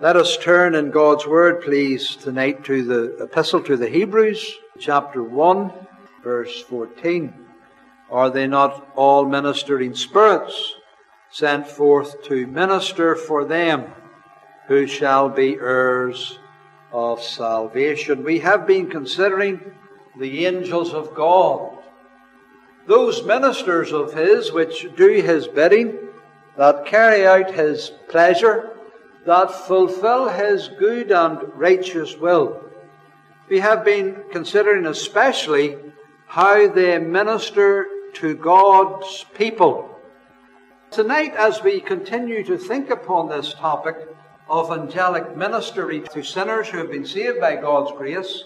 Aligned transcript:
Let 0.00 0.16
us 0.16 0.36
turn 0.36 0.74
in 0.74 0.90
God's 0.90 1.24
Word, 1.24 1.62
please, 1.62 2.16
tonight 2.16 2.64
to 2.64 2.82
the 2.82 3.22
Epistle 3.22 3.62
to 3.62 3.76
the 3.76 3.88
Hebrews, 3.88 4.58
chapter 4.76 5.22
1, 5.22 5.72
verse 6.24 6.62
14. 6.62 7.32
Are 8.10 8.28
they 8.28 8.48
not 8.48 8.90
all 8.96 9.24
ministering 9.24 9.94
spirits 9.94 10.74
sent 11.30 11.68
forth 11.68 12.24
to 12.24 12.48
minister 12.48 13.14
for 13.14 13.44
them 13.44 13.84
who 14.66 14.88
shall 14.88 15.28
be 15.28 15.54
heirs 15.54 16.40
of 16.92 17.22
salvation? 17.22 18.24
We 18.24 18.40
have 18.40 18.66
been 18.66 18.90
considering 18.90 19.76
the 20.18 20.44
angels 20.44 20.92
of 20.92 21.14
God, 21.14 21.78
those 22.88 23.22
ministers 23.22 23.92
of 23.92 24.12
His 24.12 24.50
which 24.50 24.88
do 24.96 25.22
His 25.22 25.46
bidding, 25.46 25.96
that 26.56 26.84
carry 26.84 27.24
out 27.24 27.54
His 27.54 27.92
pleasure, 28.08 28.73
that 29.26 29.66
fulfill 29.66 30.28
his 30.28 30.68
good 30.68 31.10
and 31.10 31.38
righteous 31.54 32.16
will. 32.16 32.60
We 33.48 33.60
have 33.60 33.84
been 33.84 34.24
considering 34.30 34.86
especially 34.86 35.78
how 36.26 36.68
they 36.68 36.98
minister 36.98 37.86
to 38.14 38.34
God's 38.34 39.24
people. 39.34 39.98
Tonight, 40.90 41.34
as 41.36 41.62
we 41.62 41.80
continue 41.80 42.44
to 42.44 42.56
think 42.56 42.90
upon 42.90 43.28
this 43.28 43.54
topic 43.54 43.96
of 44.48 44.70
angelic 44.70 45.36
ministry 45.36 46.02
to 46.12 46.22
sinners 46.22 46.68
who 46.68 46.78
have 46.78 46.90
been 46.90 47.06
saved 47.06 47.40
by 47.40 47.56
God's 47.56 47.92
grace, 47.92 48.44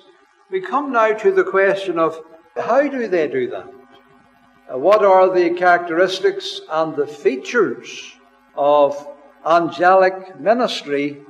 we 0.50 0.60
come 0.60 0.92
now 0.92 1.12
to 1.12 1.32
the 1.32 1.44
question 1.44 1.98
of 1.98 2.20
how 2.56 2.88
do 2.88 3.06
they 3.06 3.28
do 3.28 3.50
that? 3.50 4.78
What 4.78 5.04
are 5.04 5.32
the 5.32 5.50
characteristics 5.50 6.60
and 6.70 6.94
the 6.94 7.06
features 7.06 8.14
of 8.54 9.06
angelic 9.46 10.38
ministry 10.38 11.22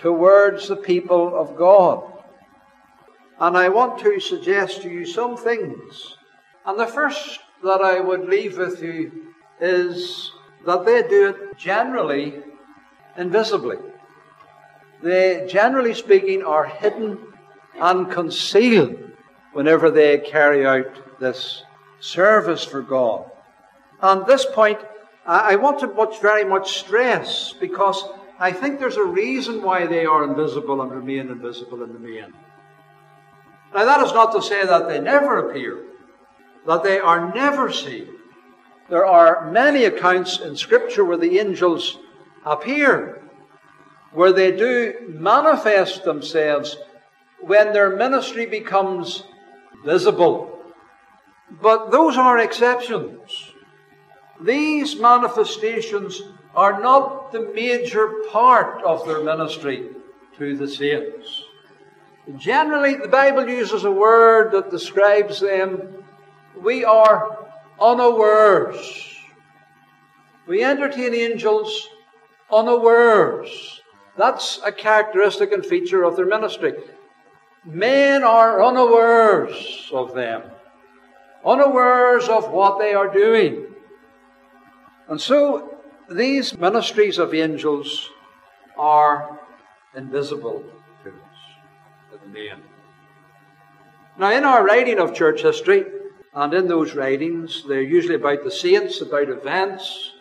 towards 0.00 0.68
the 0.68 0.76
people 0.76 1.38
of 1.38 1.56
God. 1.56 2.04
And 3.38 3.56
I 3.56 3.68
want 3.68 3.98
to 4.00 4.20
suggest 4.20 4.82
to 4.82 4.90
you 4.90 5.04
some 5.06 5.36
things. 5.36 6.16
And 6.66 6.78
the 6.78 6.86
first 6.86 7.40
that 7.62 7.80
I 7.80 8.00
would 8.00 8.28
leave 8.28 8.58
with 8.58 8.82
you 8.82 9.32
is 9.60 10.32
that 10.66 10.84
they 10.84 11.02
do 11.02 11.28
it 11.28 11.56
generally 11.56 12.34
invisibly. 13.16 13.76
They, 15.02 15.46
generally 15.48 15.94
speaking, 15.94 16.42
are 16.42 16.66
hidden 16.66 17.18
and 17.78 18.10
concealed 18.10 18.96
whenever 19.52 19.90
they 19.90 20.18
carry 20.18 20.66
out 20.66 21.18
this 21.18 21.64
service 22.00 22.64
for 22.64 22.82
God. 22.82 23.30
And 24.02 24.26
this 24.26 24.44
point 24.44 24.78
I 25.26 25.56
want 25.56 25.80
to 25.80 25.86
much, 25.88 26.20
very 26.20 26.44
much 26.44 26.78
stress 26.78 27.52
because 27.52 28.04
I 28.38 28.52
think 28.52 28.80
there's 28.80 28.96
a 28.96 29.04
reason 29.04 29.62
why 29.62 29.86
they 29.86 30.06
are 30.06 30.24
invisible 30.24 30.80
and 30.80 30.90
remain 30.90 31.30
invisible 31.30 31.82
in 31.82 31.92
the 31.92 31.98
main. 31.98 32.32
Now, 33.74 33.84
that 33.84 34.04
is 34.04 34.12
not 34.12 34.32
to 34.32 34.42
say 34.42 34.64
that 34.64 34.88
they 34.88 34.98
never 34.98 35.50
appear, 35.50 35.84
that 36.66 36.82
they 36.82 36.98
are 36.98 37.32
never 37.34 37.70
seen. 37.70 38.08
There 38.88 39.06
are 39.06 39.50
many 39.52 39.84
accounts 39.84 40.40
in 40.40 40.56
Scripture 40.56 41.04
where 41.04 41.18
the 41.18 41.38
angels 41.38 41.98
appear, 42.44 43.22
where 44.12 44.32
they 44.32 44.50
do 44.50 45.06
manifest 45.08 46.02
themselves 46.04 46.76
when 47.40 47.72
their 47.72 47.94
ministry 47.94 48.46
becomes 48.46 49.22
visible. 49.84 50.58
But 51.62 51.90
those 51.90 52.16
are 52.16 52.38
exceptions. 52.38 53.49
These 54.42 54.96
manifestations 54.96 56.22
are 56.54 56.80
not 56.80 57.32
the 57.32 57.50
major 57.54 58.22
part 58.30 58.82
of 58.82 59.06
their 59.06 59.22
ministry 59.22 59.90
to 60.38 60.56
the 60.56 60.68
saints. 60.68 61.44
Generally, 62.36 62.96
the 62.96 63.08
Bible 63.08 63.48
uses 63.48 63.84
a 63.84 63.90
word 63.90 64.52
that 64.52 64.70
describes 64.70 65.40
them. 65.40 66.04
We 66.60 66.84
are 66.84 67.46
unawares. 67.80 69.16
We 70.46 70.64
entertain 70.64 71.14
angels 71.14 71.88
unawares. 72.50 73.82
That's 74.16 74.60
a 74.64 74.72
characteristic 74.72 75.52
and 75.52 75.64
feature 75.64 76.02
of 76.02 76.16
their 76.16 76.26
ministry. 76.26 76.74
Men 77.64 78.24
are 78.24 78.62
unawares 78.62 79.88
of 79.92 80.14
them, 80.14 80.42
unawares 81.44 82.28
of 82.28 82.50
what 82.50 82.78
they 82.78 82.94
are 82.94 83.12
doing. 83.12 83.69
And 85.10 85.20
so 85.20 85.76
these 86.08 86.56
ministries 86.56 87.18
of 87.18 87.34
angels 87.34 88.10
are 88.78 89.40
invisible 89.94 90.64
to 91.02 91.10
us 91.10 92.14
at 92.14 92.22
the 92.22 92.28
main. 92.28 92.62
Now, 94.16 94.32
in 94.32 94.44
our 94.44 94.64
writing 94.64 95.00
of 95.00 95.14
church 95.14 95.42
history, 95.42 95.84
and 96.32 96.54
in 96.54 96.68
those 96.68 96.94
writings, 96.94 97.64
they're 97.66 97.82
usually 97.82 98.14
about 98.14 98.44
the 98.44 98.52
saints, 98.52 99.00
about 99.00 99.28
events, 99.28 100.12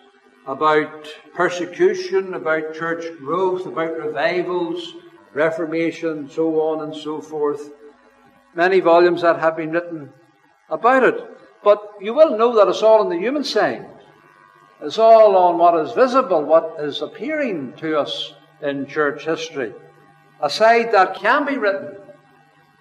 about 0.47 1.07
persecution, 1.35 2.33
about 2.33 2.73
church 2.73 3.05
growth, 3.19 3.67
about 3.67 3.95
revivals, 3.95 4.95
reformation, 5.35 6.27
so 6.27 6.59
on 6.61 6.81
and 6.81 6.95
so 6.95 7.21
forth. 7.21 7.69
Many 8.55 8.79
volumes 8.79 9.21
that 9.21 9.39
have 9.39 9.55
been 9.55 9.71
written 9.71 10.11
about 10.67 11.03
it. 11.03 11.23
But 11.63 11.79
you 12.01 12.15
will 12.15 12.35
know 12.37 12.55
that 12.55 12.67
it's 12.67 12.81
all 12.81 13.01
on 13.01 13.09
the 13.09 13.19
human 13.19 13.43
side. 13.43 13.85
It's 14.81 14.97
all 14.97 15.35
on 15.35 15.57
what 15.57 15.75
is 15.85 15.91
visible, 15.91 16.41
what 16.43 16.77
is 16.79 17.01
appearing 17.01 17.73
to 17.77 17.99
us 17.99 18.33
in 18.61 18.87
church 18.87 19.25
history. 19.25 19.73
A 20.41 20.49
side 20.49 20.93
that 20.93 21.15
can 21.15 21.45
be 21.45 21.57
written. 21.57 21.97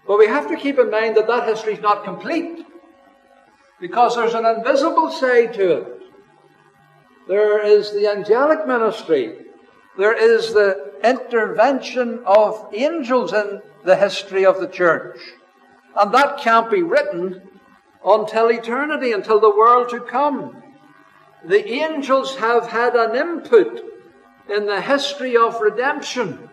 But 0.06 0.18
we 0.18 0.26
have 0.26 0.48
to 0.48 0.56
keep 0.56 0.78
in 0.78 0.90
mind 0.90 1.16
that 1.16 1.26
that 1.26 1.48
history 1.48 1.74
is 1.74 1.80
not 1.80 2.04
complete. 2.04 2.64
Because 3.80 4.14
there's 4.14 4.34
an 4.34 4.46
invisible 4.46 5.10
side 5.10 5.54
to 5.54 5.78
it. 5.78 6.02
There 7.26 7.64
is 7.64 7.92
the 7.92 8.08
angelic 8.08 8.66
ministry. 8.66 9.36
There 9.96 10.16
is 10.16 10.52
the 10.52 10.92
intervention 11.02 12.22
of 12.24 12.68
angels 12.72 13.32
in 13.32 13.60
the 13.84 13.96
history 13.96 14.46
of 14.46 14.60
the 14.60 14.68
church. 14.68 15.18
And 15.96 16.14
that 16.14 16.38
can't 16.38 16.70
be 16.70 16.82
written 16.82 17.42
until 18.04 18.50
eternity, 18.50 19.12
until 19.12 19.40
the 19.40 19.50
world 19.50 19.90
to 19.90 20.00
come 20.00 20.62
the 21.44 21.68
angels 21.68 22.36
have 22.36 22.68
had 22.68 22.94
an 22.94 23.14
input 23.14 23.84
in 24.48 24.66
the 24.66 24.80
history 24.80 25.36
of 25.36 25.60
redemption. 25.60 26.48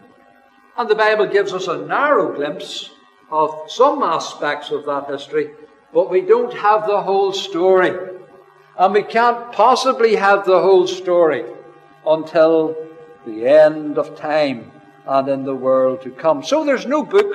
And 0.77 0.89
the 0.89 0.95
Bible 0.95 1.27
gives 1.27 1.53
us 1.53 1.67
a 1.67 1.85
narrow 1.85 2.33
glimpse 2.33 2.91
of 3.31 3.69
some 3.69 4.03
aspects 4.03 4.71
of 4.71 4.85
that 4.85 5.07
history, 5.07 5.51
but 5.93 6.09
we 6.09 6.21
don't 6.21 6.53
have 6.53 6.85
the 6.85 7.01
whole 7.01 7.33
story. 7.33 7.91
And 8.77 8.93
we 8.93 9.03
can't 9.03 9.51
possibly 9.53 10.15
have 10.15 10.45
the 10.45 10.61
whole 10.61 10.85
story 10.85 11.45
until 12.05 12.75
the 13.25 13.47
end 13.47 13.97
of 13.97 14.17
time 14.17 14.71
and 15.07 15.27
in 15.27 15.45
the 15.45 15.55
world 15.55 16.01
to 16.03 16.11
come. 16.11 16.43
So 16.43 16.63
there's 16.63 16.85
no 16.85 17.03
book 17.03 17.33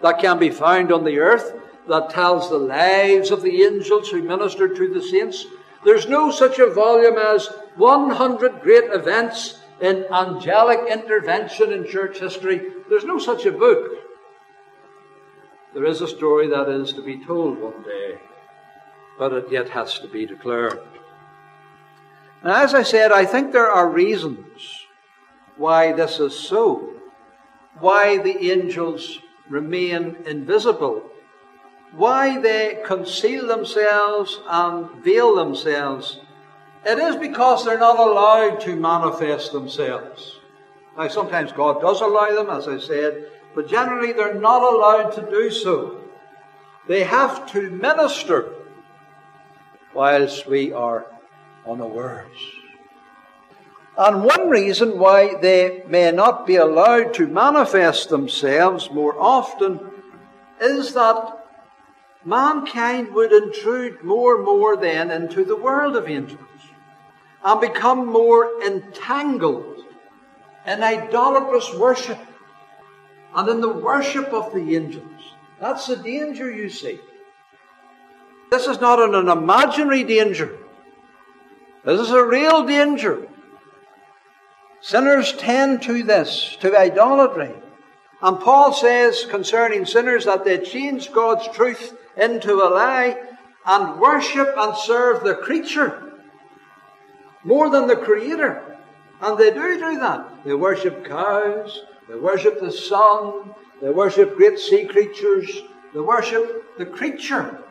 that 0.00 0.20
can 0.20 0.38
be 0.38 0.50
found 0.50 0.92
on 0.92 1.04
the 1.04 1.18
earth 1.18 1.54
that 1.88 2.10
tells 2.10 2.48
the 2.48 2.58
lives 2.58 3.30
of 3.30 3.42
the 3.42 3.62
angels 3.62 4.08
who 4.08 4.22
ministered 4.22 4.76
to 4.76 4.92
the 4.92 5.02
saints. 5.02 5.46
There's 5.86 6.08
no 6.08 6.32
such 6.32 6.58
a 6.58 6.66
volume 6.66 7.16
as 7.16 7.48
100 7.76 8.60
Great 8.60 8.90
Events 8.90 9.60
in 9.80 10.04
Angelic 10.12 10.80
Intervention 10.90 11.72
in 11.72 11.86
Church 11.86 12.18
History. 12.18 12.60
There's 12.90 13.04
no 13.04 13.20
such 13.20 13.46
a 13.46 13.52
book. 13.52 13.92
There 15.74 15.84
is 15.84 16.00
a 16.00 16.08
story 16.08 16.48
that 16.48 16.68
is 16.68 16.92
to 16.94 17.02
be 17.02 17.24
told 17.24 17.60
one 17.60 17.84
day, 17.84 18.18
but 19.16 19.32
it 19.32 19.52
yet 19.52 19.68
has 19.68 20.00
to 20.00 20.08
be 20.08 20.26
declared. 20.26 20.80
And 22.42 22.50
as 22.50 22.74
I 22.74 22.82
said, 22.82 23.12
I 23.12 23.24
think 23.24 23.52
there 23.52 23.70
are 23.70 23.88
reasons 23.88 24.86
why 25.56 25.92
this 25.92 26.18
is 26.18 26.36
so, 26.36 26.94
why 27.78 28.18
the 28.18 28.50
angels 28.50 29.20
remain 29.48 30.16
invisible 30.26 31.12
why 31.96 32.38
they 32.40 32.82
conceal 32.84 33.46
themselves 33.46 34.38
and 34.46 34.90
veil 35.02 35.34
themselves, 35.34 36.20
it 36.84 36.98
is 36.98 37.16
because 37.16 37.64
they're 37.64 37.78
not 37.78 37.98
allowed 37.98 38.60
to 38.60 38.76
manifest 38.76 39.52
themselves. 39.52 40.38
Now, 40.96 41.08
sometimes 41.08 41.52
God 41.52 41.80
does 41.80 42.00
allow 42.00 42.34
them, 42.34 42.50
as 42.50 42.68
I 42.68 42.78
said, 42.78 43.30
but 43.54 43.68
generally 43.68 44.12
they're 44.12 44.34
not 44.34 44.62
allowed 44.62 45.10
to 45.12 45.30
do 45.30 45.50
so. 45.50 46.00
They 46.86 47.04
have 47.04 47.50
to 47.52 47.70
minister 47.70 48.52
whilst 49.94 50.46
we 50.46 50.72
are 50.72 51.06
unawares. 51.66 52.36
And 53.98 54.22
one 54.22 54.50
reason 54.50 54.98
why 54.98 55.36
they 55.40 55.82
may 55.88 56.12
not 56.12 56.46
be 56.46 56.56
allowed 56.56 57.14
to 57.14 57.26
manifest 57.26 58.10
themselves 58.10 58.90
more 58.90 59.18
often 59.18 59.80
is 60.60 60.92
that 60.92 61.45
mankind 62.26 63.14
would 63.14 63.32
intrude 63.32 64.02
more 64.02 64.36
and 64.36 64.44
more 64.44 64.76
then 64.76 65.10
into 65.10 65.44
the 65.44 65.56
world 65.56 65.96
of 65.96 66.08
angels 66.08 66.40
and 67.44 67.60
become 67.60 68.06
more 68.06 68.60
entangled 68.62 69.84
in 70.66 70.82
idolatrous 70.82 71.72
worship 71.74 72.18
and 73.34 73.48
in 73.48 73.60
the 73.60 73.72
worship 73.72 74.26
of 74.32 74.52
the 74.52 74.74
angels. 74.74 75.04
That's 75.60 75.86
the 75.86 75.96
danger 75.96 76.50
you 76.50 76.68
see. 76.68 76.98
This 78.50 78.66
is 78.66 78.80
not 78.80 78.98
an, 78.98 79.28
imaginary 79.28 80.02
danger. 80.02 80.58
This 81.84 82.00
is 82.00 82.10
a 82.10 82.24
real 82.24 82.66
danger. 82.66 83.28
Sinners 84.80 85.32
tend 85.32 85.82
to 85.82 86.02
this, 86.02 86.56
to 86.60 86.76
idolatry. 86.76 87.52
And 88.20 88.40
Paul 88.40 88.72
says 88.72 89.26
concerning 89.28 89.86
sinners 89.86 90.24
that 90.24 90.44
they 90.44 90.58
change 90.58 91.12
God's 91.12 91.46
truth 91.54 91.96
into 92.16 92.54
a 92.54 92.68
lie 92.68 93.16
and 93.64 94.00
worship 94.00 94.54
and 94.56 94.76
serve 94.76 95.24
the 95.24 95.34
creature 95.34 96.06
more 97.46 97.70
than 97.70 97.86
the 97.86 97.96
Creator. 97.96 98.76
And 99.20 99.38
they 99.38 99.50
do 99.50 99.78
do 99.78 99.98
that. 100.00 100.44
They 100.44 100.54
worship 100.54 101.04
cows, 101.06 101.80
they 102.08 102.16
worship 102.16 102.60
the 102.60 102.72
sun, 102.72 103.54
they 103.80 103.90
worship 103.90 104.36
great 104.36 104.58
sea 104.58 104.84
creatures, 104.84 105.62
they 105.94 106.00
worship 106.00 106.76
the 106.76 106.86
creature. 106.86 107.62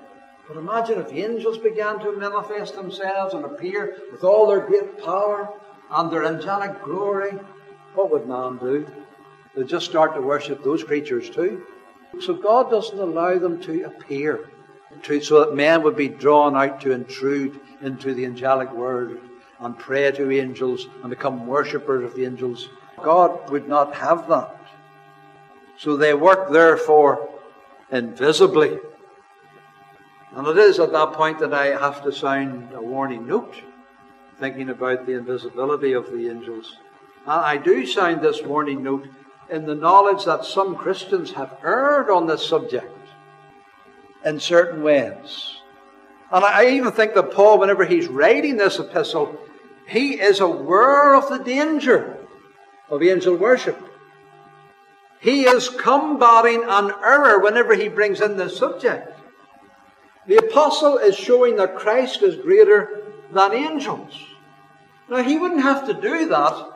But 0.47 0.57
imagine 0.57 0.99
if 0.99 1.11
angels 1.11 1.57
began 1.57 1.99
to 1.99 2.17
manifest 2.17 2.75
themselves 2.75 3.33
and 3.33 3.45
appear 3.45 3.97
with 4.11 4.23
all 4.23 4.47
their 4.47 4.61
great 4.61 5.03
power 5.03 5.53
and 5.91 6.11
their 6.11 6.25
angelic 6.25 6.83
glory. 6.83 7.31
What 7.93 8.11
would 8.11 8.27
man 8.27 8.57
do? 8.57 8.87
They'd 9.55 9.67
just 9.67 9.85
start 9.85 10.15
to 10.15 10.21
worship 10.21 10.63
those 10.63 10.83
creatures 10.83 11.29
too. 11.29 11.65
So 12.21 12.33
God 12.33 12.69
doesn't 12.69 12.99
allow 12.99 13.37
them 13.37 13.61
to 13.63 13.83
appear 13.83 14.49
to, 15.03 15.21
so 15.21 15.41
that 15.41 15.55
men 15.55 15.83
would 15.83 15.95
be 15.95 16.07
drawn 16.07 16.55
out 16.55 16.81
to 16.81 16.91
intrude 16.91 17.59
into 17.81 18.13
the 18.13 18.25
angelic 18.25 18.71
world 18.71 19.17
and 19.59 19.77
pray 19.77 20.11
to 20.11 20.31
angels 20.31 20.87
and 21.01 21.09
become 21.09 21.47
worshippers 21.47 22.03
of 22.03 22.15
the 22.15 22.25
angels. 22.25 22.69
God 23.01 23.49
would 23.49 23.67
not 23.67 23.95
have 23.95 24.27
that. 24.29 24.55
So 25.77 25.97
they 25.97 26.13
work, 26.13 26.51
therefore, 26.51 27.29
invisibly. 27.91 28.79
And 30.35 30.47
it 30.47 30.57
is 30.57 30.79
at 30.79 30.91
that 30.91 31.13
point 31.13 31.39
that 31.39 31.53
I 31.53 31.67
have 31.67 32.03
to 32.03 32.11
sound 32.11 32.73
a 32.73 32.81
warning 32.81 33.27
note, 33.27 33.55
thinking 34.39 34.69
about 34.69 35.05
the 35.05 35.13
invisibility 35.13 35.93
of 35.93 36.11
the 36.11 36.29
angels. 36.29 36.77
And 37.23 37.41
I 37.41 37.57
do 37.57 37.85
sound 37.85 38.21
this 38.21 38.41
warning 38.41 38.83
note 38.83 39.07
in 39.49 39.65
the 39.65 39.75
knowledge 39.75 40.25
that 40.25 40.45
some 40.45 40.75
Christians 40.75 41.31
have 41.31 41.57
erred 41.63 42.09
on 42.09 42.27
this 42.27 42.45
subject 42.45 42.91
in 44.23 44.39
certain 44.39 44.81
ways. 44.81 45.57
And 46.31 46.43
I 46.43 46.71
even 46.71 46.91
think 46.91 47.13
that 47.13 47.31
Paul, 47.31 47.59
whenever 47.59 47.85
he's 47.85 48.07
writing 48.07 48.57
this 48.57 48.79
epistle, 48.79 49.37
he 49.87 50.19
is 50.19 50.39
aware 50.39 51.15
of 51.15 51.29
the 51.29 51.37
danger 51.37 52.17
of 52.89 53.03
angel 53.03 53.35
worship. 53.35 53.79
He 55.19 55.43
is 55.43 55.69
combating 55.69 56.63
an 56.67 56.91
error 57.03 57.39
whenever 57.39 57.75
he 57.75 57.87
brings 57.87 58.21
in 58.21 58.37
this 58.37 58.57
subject. 58.57 59.11
The 60.27 60.37
apostle 60.37 60.97
is 60.97 61.15
showing 61.15 61.55
that 61.57 61.75
Christ 61.75 62.23
is 62.23 62.35
greater 62.35 63.03
than 63.31 63.53
angels. 63.53 64.13
Now, 65.09 65.21
he 65.21 65.37
wouldn't 65.37 65.61
have 65.61 65.87
to 65.87 65.93
do 65.93 66.27
that 66.29 66.74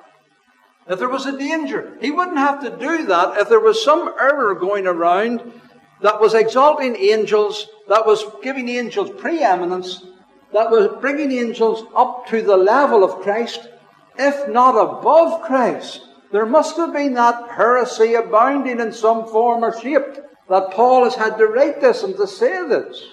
if 0.90 0.98
there 0.98 1.10
was 1.10 1.28
a 1.28 1.38
danger. 1.38 1.96
He 2.02 2.10
wouldn't 2.10 2.38
have 2.38 2.62
to 2.64 2.76
do 2.76 3.06
that 3.06 3.38
if 3.38 3.48
there 3.48 3.60
was 3.60 3.84
some 3.84 4.14
error 4.20 4.56
going 4.56 4.88
around 4.88 5.54
that 6.02 6.20
was 6.20 6.34
exalting 6.34 6.96
angels, 6.96 7.68
that 7.88 8.06
was 8.06 8.26
giving 8.42 8.68
angels 8.70 9.12
preeminence, 9.18 10.04
that 10.52 10.72
was 10.72 11.00
bringing 11.00 11.32
angels 11.32 11.86
up 11.96 12.26
to 12.28 12.42
the 12.42 12.58
level 12.58 13.04
of 13.04 13.22
Christ, 13.22 13.70
if 14.18 14.50
not 14.50 14.72
above 14.72 15.44
Christ. 15.44 16.02
There 16.32 16.46
must 16.46 16.78
have 16.78 16.94
been 16.94 17.14
that 17.14 17.52
heresy 17.52 18.16
abounding 18.16 18.80
in 18.80 18.92
some 18.92 19.28
form 19.28 19.64
or 19.64 19.80
shape 19.80 20.18
that 20.50 20.72
Paul 20.72 21.04
has 21.04 21.16
had 21.16 21.38
to 21.38 21.46
write 21.46 21.82
this 21.82 22.02
and 22.02 22.16
to 22.18 22.26
say 22.26 22.68
this. 22.68 23.04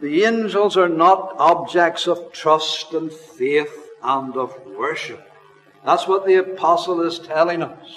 The 0.00 0.24
angels 0.24 0.76
are 0.76 0.88
not 0.88 1.34
objects 1.38 2.06
of 2.06 2.32
trust 2.32 2.94
and 2.94 3.12
faith 3.12 3.90
and 4.02 4.36
of 4.36 4.54
worship. 4.66 5.28
That's 5.84 6.06
what 6.06 6.26
the 6.26 6.36
apostle 6.36 7.00
is 7.02 7.18
telling 7.18 7.62
us. 7.62 7.94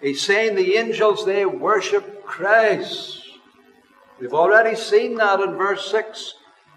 He's 0.00 0.20
saying 0.20 0.54
the 0.54 0.76
angels, 0.76 1.24
they 1.24 1.44
worship 1.44 2.24
Christ. 2.24 3.24
We've 4.20 4.34
already 4.34 4.76
seen 4.76 5.16
that 5.16 5.40
in 5.40 5.54
verse 5.54 5.90
6. 5.90 6.34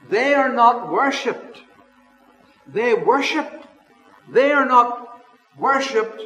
They 0.09 0.33
are 0.33 0.51
not 0.51 0.91
worshipped. 0.91 1.59
They 2.67 2.93
worship. 2.93 3.65
They 4.29 4.51
are 4.51 4.65
not 4.65 5.21
worshipped. 5.57 6.21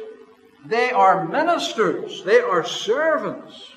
They 0.64 0.90
are 0.90 1.28
ministers. 1.28 2.22
They 2.24 2.40
are 2.40 2.64
servants. 2.64 3.72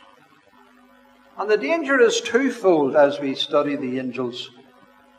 And 1.37 1.49
the 1.49 1.57
danger 1.57 1.99
is 1.99 2.21
twofold 2.21 2.95
as 2.95 3.19
we 3.19 3.35
study 3.35 3.75
the 3.75 3.99
angels. 3.99 4.51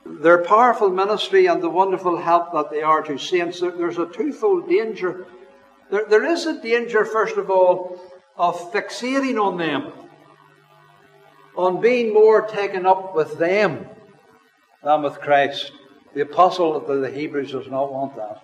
Their 0.04 0.44
powerful 0.44 0.90
ministry 0.90 1.46
and 1.46 1.62
the 1.62 1.70
wonderful 1.70 2.16
help 2.16 2.52
that 2.52 2.70
they 2.70 2.82
are 2.82 3.02
to 3.02 3.18
saints, 3.18 3.60
there's 3.60 3.98
a 3.98 4.06
twofold 4.06 4.68
danger 4.68 5.26
there, 5.90 6.06
there 6.08 6.24
is 6.24 6.46
a 6.46 6.60
danger, 6.60 7.04
first 7.04 7.36
of 7.36 7.50
all, 7.50 8.00
of 8.36 8.72
fixating 8.72 9.42
on 9.42 9.58
them, 9.58 9.92
on 11.56 11.80
being 11.80 12.14
more 12.14 12.46
taken 12.46 12.86
up 12.86 13.14
with 13.14 13.38
them 13.38 13.86
than 14.82 15.02
with 15.02 15.20
Christ. 15.20 15.72
The 16.14 16.22
apostle 16.22 16.76
of 16.76 17.00
the 17.00 17.10
Hebrews 17.10 17.52
does 17.52 17.68
not 17.68 17.92
want 17.92 18.16
that. 18.16 18.42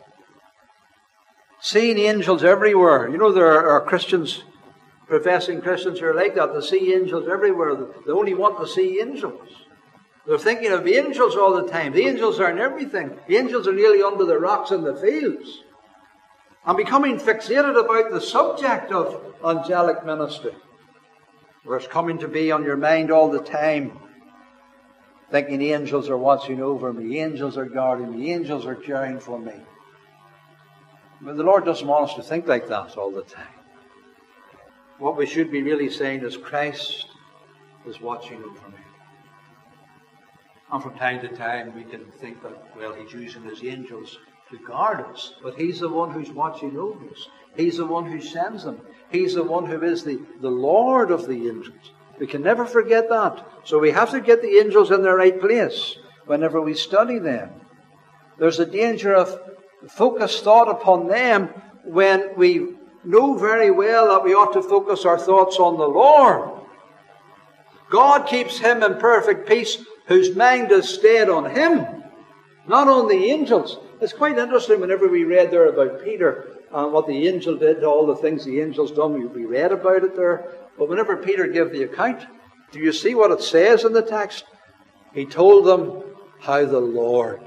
Seeing 1.61 1.99
angels 1.99 2.44
everywhere. 2.44 3.09
You 3.09 3.17
know, 3.17 3.32
there 3.32 3.69
are 3.70 3.81
Christians, 3.81 4.43
professing 5.09 5.62
Christians 5.62 6.00
who 6.00 6.06
are 6.06 6.14
like 6.14 6.35
that. 6.35 6.52
They 6.52 6.61
see 6.61 6.93
angels 6.93 7.29
everywhere. 7.29 7.76
They 8.06 8.12
only 8.12 8.35
want 8.35 8.59
to 8.59 8.67
see 8.67 9.00
angels. 9.00 9.49
They're 10.26 10.38
thinking 10.38 10.73
of 10.73 10.87
angels 10.88 11.37
all 11.37 11.55
the 11.55 11.70
time. 11.70 11.93
The 11.93 12.06
angels 12.06 12.40
are 12.40 12.50
in 12.50 12.58
everything. 12.58 13.17
The 13.28 13.37
angels 13.37 13.69
are 13.69 13.73
nearly 13.73 14.02
under 14.02 14.25
the 14.25 14.38
rocks 14.38 14.73
in 14.73 14.82
the 14.82 14.96
fields 14.96 15.62
and 16.67 16.76
becoming 16.76 17.19
fixated 17.19 17.78
about 17.78 18.11
the 18.11 18.20
subject 18.20 18.90
of 18.90 19.34
angelic 19.44 20.05
ministry, 20.05 20.55
where 21.62 21.78
it's 21.78 21.87
coming 21.87 22.19
to 22.19 22.28
be 22.28 22.50
on 22.50 22.64
your 22.64 22.76
mind 22.76 23.12
all 23.12 23.31
the 23.31 23.38
time, 23.38 23.96
thinking 25.31 25.62
angels 25.62 26.11
are 26.11 26.19
watching 26.19 26.61
over 26.61 26.93
me, 26.93 27.20
angels 27.20 27.56
are 27.56 27.67
guarding 27.67 28.19
me, 28.19 28.32
angels 28.32 28.67
are 28.67 28.75
caring 28.75 29.20
for 29.20 29.38
me. 29.38 29.55
But 31.20 31.37
the 31.37 31.44
Lord 31.44 31.64
doesn't 31.64 31.87
want 31.87 32.11
us 32.11 32.17
to 32.17 32.23
think 32.23 32.49
like 32.49 32.67
that 32.69 32.96
all 32.96 33.12
the 33.12 33.23
time. 33.23 33.46
What 34.99 35.16
we 35.16 35.26
should 35.26 35.52
be 35.52 35.62
really 35.62 35.90
saying 35.90 36.25
is 36.25 36.37
Christ 36.37 37.06
is 37.87 38.00
watching 38.00 38.42
over 38.42 38.68
me. 38.71 38.86
And 40.76 40.83
from 40.83 40.99
time 40.99 41.23
to 41.23 41.28
time 41.28 41.75
we 41.75 41.85
can 41.85 42.04
think 42.21 42.42
that, 42.42 42.52
well, 42.76 42.92
He's 42.92 43.11
using 43.11 43.45
His 43.45 43.64
angels 43.64 44.18
to 44.50 44.59
guard 44.59 45.00
us, 45.06 45.33
but 45.42 45.54
He's 45.54 45.80
the 45.80 45.88
one 45.88 46.11
who's 46.11 46.30
watching 46.30 46.76
over 46.76 47.02
us. 47.09 47.28
He's 47.56 47.78
the 47.78 47.87
one 47.87 48.04
who 48.04 48.21
sends 48.21 48.64
them. 48.64 48.83
He's 49.11 49.33
the 49.33 49.42
one 49.42 49.64
who 49.64 49.83
is 49.83 50.04
the, 50.04 50.21
the 50.42 50.50
Lord 50.50 51.11
of 51.11 51.26
the 51.26 51.49
angels. 51.49 51.92
We 52.18 52.26
can 52.26 52.42
never 52.42 52.66
forget 52.66 53.09
that. 53.09 53.42
So 53.64 53.78
we 53.78 53.90
have 53.92 54.11
to 54.11 54.21
get 54.21 54.42
the 54.42 54.59
angels 54.59 54.90
in 54.90 55.00
their 55.00 55.16
right 55.16 55.40
place 55.40 55.97
whenever 56.26 56.61
we 56.61 56.75
study 56.75 57.21
them. 57.21 57.52
There's 58.38 58.59
a 58.59 58.66
danger 58.66 59.14
of 59.14 59.40
focused 59.88 60.45
thought 60.45 60.68
upon 60.68 61.09
them 61.09 61.49
when 61.85 62.37
we 62.37 62.75
know 63.02 63.38
very 63.38 63.71
well 63.71 64.09
that 64.09 64.25
we 64.25 64.35
ought 64.35 64.52
to 64.52 64.62
focus 64.62 65.06
our 65.06 65.18
thoughts 65.18 65.56
on 65.56 65.78
the 65.78 65.88
Lord. 65.88 66.50
God 67.88 68.26
keeps 68.26 68.59
him 68.59 68.83
in 68.83 68.99
perfect 68.99 69.49
peace 69.49 69.83
whose 70.07 70.35
mind 70.35 70.73
is 70.73 70.89
stayed 70.89 71.29
on 71.29 71.51
him, 71.51 72.05
not 72.67 72.89
on 72.89 73.09
the 73.09 73.31
angels. 73.31 73.79
It's 74.01 74.13
quite 74.13 74.39
interesting 74.39 74.81
whenever 74.81 75.09
we 75.09 75.25
read 75.25 75.51
there 75.51 75.67
about 75.67 76.05
Peter 76.05 76.57
and 76.73 76.93
what 76.93 77.07
the 77.07 77.29
angel 77.29 77.57
did, 77.57 77.85
all 77.85 78.07
the 78.07 78.17
things 78.17 78.45
the 78.45 78.61
angel's 78.61 78.93
done, 78.93 79.33
we 79.33 79.45
read 79.45 79.73
about 79.73 80.05
it 80.05 80.17
there. 80.17 80.49
But 80.79 80.89
whenever 80.89 81.17
Peter 81.17 81.47
gave 81.47 81.73
the 81.73 81.85
account, 81.85 82.27
do 82.73 82.79
you 82.79 82.93
see 82.93 83.15
what 83.15 83.31
it 83.31 83.43
says 83.43 83.85
in 83.85 83.93
the 83.93 84.03
text? 84.03 84.45
He 85.15 85.25
told 85.25 85.65
them 85.65 86.03
how 86.41 86.65
the 86.67 86.81
Lord 86.81 87.41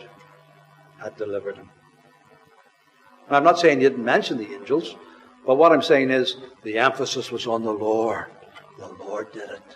had 1.01 1.16
delivered 1.18 1.58
him. 1.58 1.70
And 3.28 3.36
I'm 3.36 3.44
not 3.44 3.60
saying 3.60 3.80
he 3.80 3.88
didn't 3.88 4.04
mention 4.04 4.38
the 4.38 4.54
angels, 4.54 4.96
but 5.46 5.56
what 5.56 5.72
I'm 5.72 5.84
saying 5.84 6.10
is 6.10 6.38
the 6.63 6.80
emphasis 6.80 7.32
was 7.32 7.46
on 7.46 7.63
the 7.63 7.72
Lord. 7.72 8.25
The 8.80 8.88
Lord 8.88 9.32
did 9.32 9.50
it. 9.50 9.75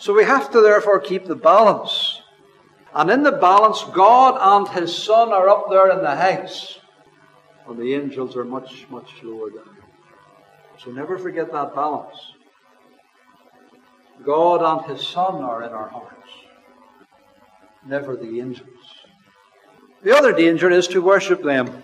So 0.00 0.14
we 0.14 0.24
have 0.24 0.50
to 0.52 0.62
therefore 0.62 0.98
keep 0.98 1.26
the 1.26 1.36
balance. 1.36 2.22
And 2.94 3.10
in 3.10 3.22
the 3.22 3.32
balance, 3.32 3.84
God 3.92 4.38
and 4.40 4.66
His 4.68 4.96
Son 4.96 5.30
are 5.30 5.48
up 5.48 5.66
there 5.68 5.90
in 5.90 6.02
the 6.02 6.16
heights, 6.16 6.78
and 7.68 7.78
the 7.78 7.94
angels 7.94 8.34
are 8.34 8.44
much, 8.44 8.86
much 8.90 9.10
lower 9.22 9.50
down. 9.50 9.76
So 10.78 10.90
never 10.90 11.18
forget 11.18 11.52
that 11.52 11.74
balance. 11.74 12.16
God 14.24 14.62
and 14.62 14.90
His 14.90 15.06
Son 15.06 15.42
are 15.42 15.62
in 15.62 15.72
our 15.72 15.88
hearts, 15.88 16.30
never 17.86 18.16
the 18.16 18.40
angels. 18.40 18.68
The 20.02 20.16
other 20.16 20.32
danger 20.32 20.70
is 20.70 20.88
to 20.88 21.02
worship 21.02 21.42
them, 21.42 21.82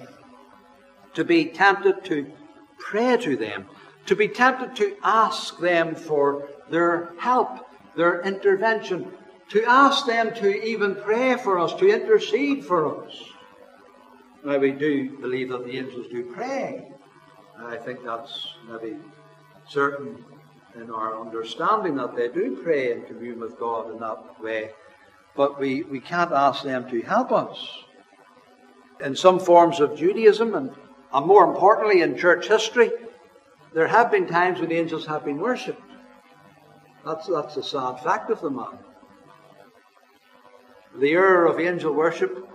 to 1.12 1.22
be 1.22 1.44
tempted 1.44 2.02
to 2.06 2.32
pray 2.78 3.18
to 3.18 3.36
them, 3.36 3.66
to 4.06 4.16
be 4.16 4.28
tempted 4.28 4.74
to 4.76 4.96
ask 5.04 5.58
them 5.58 5.94
for 5.94 6.48
their 6.70 7.12
help, 7.18 7.65
their 7.96 8.20
intervention, 8.22 9.12
to 9.48 9.64
ask 9.64 10.06
them 10.06 10.34
to 10.34 10.64
even 10.64 10.94
pray 10.96 11.36
for 11.36 11.58
us, 11.58 11.72
to 11.74 11.88
intercede 11.88 12.64
for 12.64 13.04
us. 13.04 13.22
Now, 14.44 14.58
we 14.58 14.72
do 14.72 15.18
believe 15.18 15.48
that 15.48 15.64
the 15.64 15.78
angels 15.78 16.06
do 16.08 16.32
pray. 16.32 16.92
I 17.58 17.76
think 17.76 18.04
that's 18.04 18.54
maybe 18.68 18.96
certain 19.68 20.24
in 20.74 20.90
our 20.90 21.18
understanding 21.18 21.96
that 21.96 22.14
they 22.14 22.28
do 22.28 22.60
pray 22.62 22.92
and 22.92 23.06
commune 23.06 23.40
with 23.40 23.58
God 23.58 23.90
in 23.90 23.98
that 24.00 24.40
way. 24.42 24.70
But 25.34 25.58
we, 25.58 25.82
we 25.82 26.00
can't 26.00 26.32
ask 26.32 26.62
them 26.62 26.88
to 26.90 27.00
help 27.02 27.32
us. 27.32 27.58
In 29.00 29.16
some 29.16 29.38
forms 29.38 29.80
of 29.80 29.96
Judaism, 29.96 30.54
and, 30.54 30.70
and 31.12 31.26
more 31.26 31.44
importantly 31.44 32.02
in 32.02 32.16
church 32.16 32.48
history, 32.48 32.90
there 33.74 33.88
have 33.88 34.10
been 34.10 34.26
times 34.26 34.60
when 34.60 34.68
the 34.68 34.76
angels 34.76 35.06
have 35.06 35.24
been 35.24 35.38
worshipped. 35.38 35.82
That's, 37.06 37.28
that's 37.28 37.56
a 37.56 37.62
sad 37.62 38.00
fact 38.00 38.30
of 38.30 38.40
the 38.40 38.50
matter. 38.50 38.78
The 40.98 41.10
era 41.10 41.48
of 41.48 41.60
angel 41.60 41.94
worship 41.94 42.48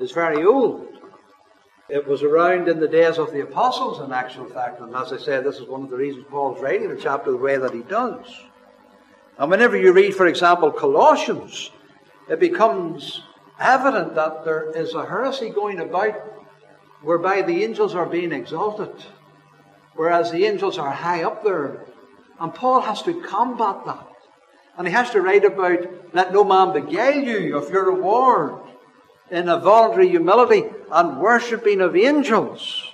is 0.00 0.12
very 0.12 0.46
old. 0.46 0.88
It 1.90 2.08
was 2.08 2.22
around 2.22 2.68
in 2.68 2.80
the 2.80 2.88
days 2.88 3.18
of 3.18 3.32
the 3.32 3.42
apostles, 3.42 4.00
in 4.00 4.12
actual 4.12 4.46
fact, 4.46 4.80
and 4.80 4.94
as 4.96 5.12
I 5.12 5.18
say, 5.18 5.42
this 5.42 5.58
is 5.58 5.68
one 5.68 5.82
of 5.82 5.90
the 5.90 5.96
reasons 5.96 6.24
Paul's 6.30 6.62
writing 6.62 6.88
the 6.88 6.96
chapter 6.96 7.30
the 7.30 7.36
way 7.36 7.58
that 7.58 7.74
he 7.74 7.82
does. 7.82 8.24
And 9.38 9.50
whenever 9.50 9.76
you 9.76 9.92
read, 9.92 10.14
for 10.14 10.26
example, 10.26 10.72
Colossians, 10.72 11.70
it 12.30 12.40
becomes 12.40 13.22
evident 13.60 14.14
that 14.14 14.46
there 14.46 14.70
is 14.70 14.94
a 14.94 15.04
heresy 15.04 15.50
going 15.50 15.80
about 15.80 16.14
whereby 17.02 17.42
the 17.42 17.62
angels 17.62 17.94
are 17.94 18.06
being 18.06 18.32
exalted, 18.32 19.04
whereas 19.96 20.30
the 20.30 20.46
angels 20.46 20.78
are 20.78 20.90
high 20.90 21.24
up 21.24 21.44
there. 21.44 21.84
And 22.40 22.54
Paul 22.54 22.80
has 22.80 23.02
to 23.02 23.20
combat 23.22 23.84
that. 23.86 24.06
And 24.76 24.86
he 24.86 24.92
has 24.92 25.10
to 25.10 25.22
write 25.22 25.44
about, 25.44 26.14
let 26.14 26.32
no 26.32 26.44
man 26.44 26.72
beguile 26.72 27.22
you 27.22 27.56
of 27.56 27.70
your 27.70 27.94
reward 27.94 28.60
in 29.30 29.48
a 29.48 29.58
voluntary 29.58 30.08
humility 30.08 30.64
and 30.90 31.20
worshipping 31.20 31.80
of 31.80 31.96
angels. 31.96 32.92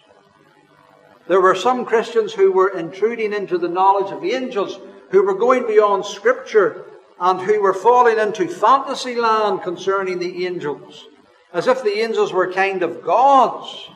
There 1.28 1.40
were 1.40 1.54
some 1.54 1.84
Christians 1.84 2.32
who 2.32 2.52
were 2.52 2.76
intruding 2.76 3.32
into 3.32 3.58
the 3.58 3.68
knowledge 3.68 4.12
of 4.12 4.24
angels, 4.24 4.78
who 5.10 5.24
were 5.24 5.34
going 5.34 5.66
beyond 5.66 6.04
Scripture, 6.04 6.84
and 7.20 7.40
who 7.40 7.60
were 7.60 7.74
falling 7.74 8.18
into 8.18 8.48
fantasy 8.48 9.14
land 9.14 9.62
concerning 9.62 10.18
the 10.18 10.46
angels, 10.46 11.06
as 11.52 11.66
if 11.66 11.82
the 11.82 12.00
angels 12.00 12.32
were 12.32 12.52
kind 12.52 12.82
of 12.82 13.02
gods. 13.02 13.88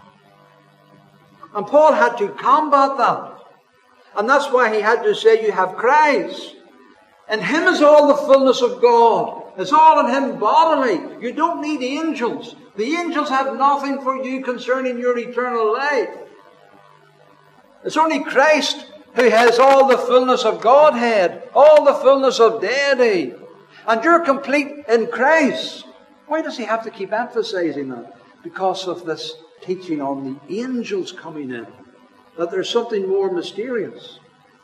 And 1.55 1.67
Paul 1.67 1.93
had 1.93 2.17
to 2.19 2.29
combat 2.29 2.99
that. 2.99 3.36
And 4.17 4.29
that's 4.29 4.51
why 4.51 4.75
he 4.75 4.81
had 4.81 5.03
to 5.03 5.15
say, 5.15 5.45
You 5.45 5.53
have 5.53 5.77
Christ. 5.77 6.55
In 7.31 7.41
him 7.41 7.65
is 7.65 7.83
all 7.83 8.09
the 8.09 8.15
fullness 8.15 8.63
of 8.63 8.81
God. 8.81 9.53
It's 9.59 9.73
all 9.73 10.07
in 10.07 10.13
him 10.13 10.39
bodily. 10.39 11.01
You 11.21 11.33
don't 11.33 11.61
need 11.61 11.83
angels. 11.83 12.55
The 12.77 12.95
angels 12.95 13.29
have 13.31 13.57
nothing 13.57 14.01
for 14.03 14.23
you 14.23 14.43
concerning 14.43 14.99
your 14.99 15.19
eternal 15.19 15.73
life. 15.73 16.11
It's 17.85 17.97
only 17.97 18.23
Christ 18.23 18.87
who 19.15 19.31
has 19.31 19.59
all 19.59 19.89
the 19.89 19.99
fullness 19.99 20.45
of 20.45 20.61
Godhead, 20.61 21.49
all 21.55 21.85
the 21.85 21.95
fullness 21.95 22.39
of 22.39 22.61
deity. 22.61 23.35
And 23.87 24.05
you're 24.05 24.25
complete 24.25 24.85
in 24.89 25.07
Christ. 25.07 25.85
Why 26.27 26.43
does 26.43 26.59
he 26.59 26.65
have 26.65 26.85
to 26.85 26.91
keep 26.91 27.13
emphasizing 27.13 27.89
that? 27.91 28.19
Because 28.43 28.87
of 28.87 29.07
this 29.07 29.35
teaching 29.63 30.01
on 30.01 30.39
the 30.49 30.55
angels 30.55 31.13
coming 31.13 31.51
in. 31.51 31.67
That 32.39 32.51
there's 32.51 32.71
something 32.71 33.09
more 33.09 33.33
mysterious. 33.33 34.19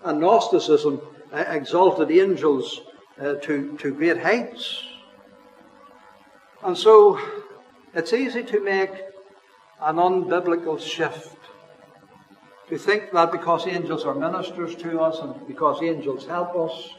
And 0.05 0.21
Gnosticism 0.21 1.01
exalted 1.33 2.11
angels 2.11 2.83
uh, 3.21 3.35
to, 3.35 3.77
to 3.79 3.95
great 3.95 4.19
heights. 4.19 4.85
And 6.63 6.77
so 6.77 7.21
it's 7.95 8.13
easy 8.13 8.43
to 8.45 8.61
make 8.61 8.91
an 9.81 9.97
unbiblical 9.97 10.81
shift. 10.81 11.37
To 12.69 12.79
think 12.79 13.13
that 13.13 13.33
because 13.33 13.67
angels 13.67 14.05
are 14.05 14.15
ministers 14.15 14.75
to 14.77 15.01
us 15.01 15.19
and 15.19 15.47
because 15.47 15.83
angels 15.83 16.27
help 16.27 16.57
us, 16.57 16.91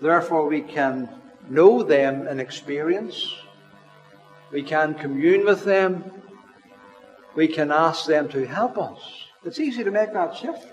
therefore 0.00 0.46
we 0.48 0.60
can 0.60 1.08
know 1.48 1.82
them 1.82 2.26
in 2.26 2.40
experience, 2.40 3.34
we 4.52 4.62
can 4.62 4.94
commune 4.94 5.44
with 5.44 5.64
them, 5.64 6.10
we 7.34 7.48
can 7.48 7.70
ask 7.70 8.06
them 8.06 8.28
to 8.30 8.46
help 8.46 8.76
us. 8.76 9.25
It's 9.46 9.60
easy 9.60 9.84
to 9.84 9.92
make 9.92 10.12
that 10.12 10.36
shift 10.36 10.66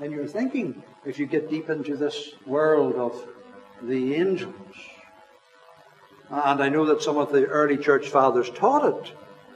in 0.00 0.10
your 0.10 0.26
thinking 0.26 0.82
if 1.04 1.18
you 1.18 1.26
get 1.26 1.50
deep 1.50 1.68
into 1.68 1.94
this 1.94 2.30
world 2.46 2.94
of 2.94 3.28
the 3.82 4.14
angels. 4.14 4.54
And 6.30 6.62
I 6.62 6.70
know 6.70 6.86
that 6.86 7.02
some 7.02 7.18
of 7.18 7.30
the 7.30 7.44
early 7.44 7.76
church 7.76 8.08
fathers 8.08 8.48
taught 8.48 8.86
it. 8.86 9.12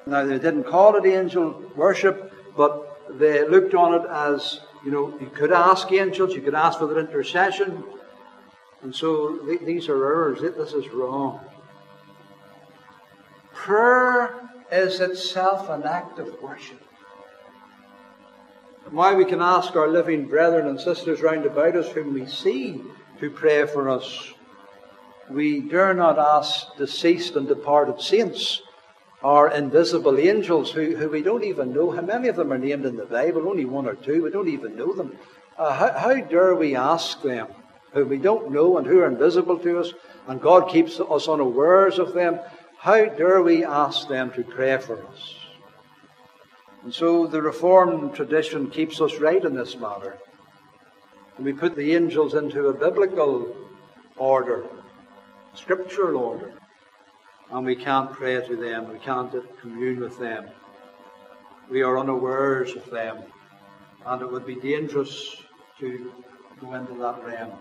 Now, 0.06 0.26
they 0.26 0.38
didn't 0.38 0.64
call 0.64 0.96
it 0.96 1.06
angel 1.06 1.62
worship, 1.76 2.30
but 2.58 3.18
they 3.18 3.48
looked 3.48 3.74
on 3.74 3.94
it 3.94 4.06
as, 4.10 4.60
you 4.84 4.90
know, 4.90 5.18
you 5.18 5.30
could 5.34 5.50
ask 5.50 5.90
angels, 5.90 6.34
you 6.34 6.42
could 6.42 6.54
ask 6.54 6.78
for 6.78 6.86
their 6.86 6.98
intercession. 6.98 7.82
And 8.82 8.94
so 8.94 9.38
th- 9.46 9.62
these 9.62 9.88
are 9.88 9.96
errors. 9.96 10.42
This 10.42 10.74
is 10.74 10.88
wrong. 10.88 11.40
Prayer 13.54 14.50
is 14.70 15.00
itself 15.00 15.70
an 15.70 15.84
act 15.84 16.18
of 16.18 16.40
worship. 16.42 16.82
Why 18.90 19.14
we 19.14 19.24
can 19.24 19.40
ask 19.40 19.76
our 19.76 19.88
living 19.88 20.26
brethren 20.26 20.66
and 20.66 20.80
sisters 20.80 21.22
round 21.22 21.46
about 21.46 21.76
us 21.76 21.88
whom 21.88 22.14
we 22.14 22.26
see 22.26 22.80
to 23.20 23.30
pray 23.30 23.66
for 23.66 23.88
us 23.88 24.32
we 25.30 25.60
dare 25.60 25.94
not 25.94 26.18
ask 26.18 26.76
deceased 26.76 27.36
and 27.36 27.46
departed 27.46 28.00
saints 28.00 28.62
or 29.22 29.50
invisible 29.50 30.18
angels 30.18 30.70
who, 30.70 30.96
who 30.96 31.08
we 31.08 31.22
don't 31.22 31.44
even 31.44 31.74
know. 31.74 31.90
How 31.90 32.02
many 32.02 32.28
of 32.28 32.36
them 32.36 32.52
are 32.52 32.58
named 32.58 32.86
in 32.86 32.96
the 32.96 33.04
Bible? 33.04 33.48
Only 33.48 33.64
one 33.64 33.86
or 33.86 33.94
two. 33.94 34.22
We 34.22 34.30
don't 34.30 34.48
even 34.48 34.76
know 34.76 34.92
them. 34.94 35.16
Uh, 35.58 35.74
how, 35.74 35.98
how 35.98 36.14
dare 36.20 36.54
we 36.54 36.76
ask 36.76 37.20
them 37.22 37.48
who 37.92 38.04
we 38.04 38.16
don't 38.16 38.52
know 38.52 38.78
and 38.78 38.86
who 38.86 39.00
are 39.00 39.08
invisible 39.08 39.58
to 39.58 39.80
us, 39.80 39.92
and 40.28 40.40
God 40.40 40.70
keeps 40.70 41.00
us 41.00 41.28
unawares 41.28 41.98
of 41.98 42.14
them? 42.14 42.38
How 42.78 43.04
dare 43.06 43.42
we 43.42 43.64
ask 43.64 44.08
them 44.08 44.30
to 44.32 44.44
pray 44.44 44.78
for 44.78 45.04
us? 45.04 45.34
And 46.84 46.94
so 46.94 47.26
the 47.26 47.42
Reformed 47.42 48.14
tradition 48.14 48.70
keeps 48.70 49.00
us 49.00 49.16
right 49.16 49.44
in 49.44 49.54
this 49.54 49.76
matter. 49.76 50.18
And 51.36 51.44
we 51.44 51.52
put 51.52 51.76
the 51.76 51.94
angels 51.94 52.34
into 52.34 52.68
a 52.68 52.74
biblical 52.74 53.54
order 54.16 54.66
scriptural 55.58 56.20
order. 56.20 56.52
And 57.50 57.64
we 57.64 57.76
can't 57.76 58.12
pray 58.12 58.46
to 58.46 58.56
them, 58.56 58.92
we 58.92 58.98
can't 58.98 59.34
commune 59.60 60.00
with 60.00 60.18
them. 60.18 60.48
We 61.70 61.82
are 61.82 61.98
unawares 61.98 62.74
of 62.74 62.90
them. 62.90 63.24
And 64.06 64.22
it 64.22 64.30
would 64.30 64.46
be 64.46 64.54
dangerous 64.54 65.36
to 65.80 66.12
go 66.60 66.74
into 66.74 66.94
that 66.94 67.24
realm. 67.24 67.52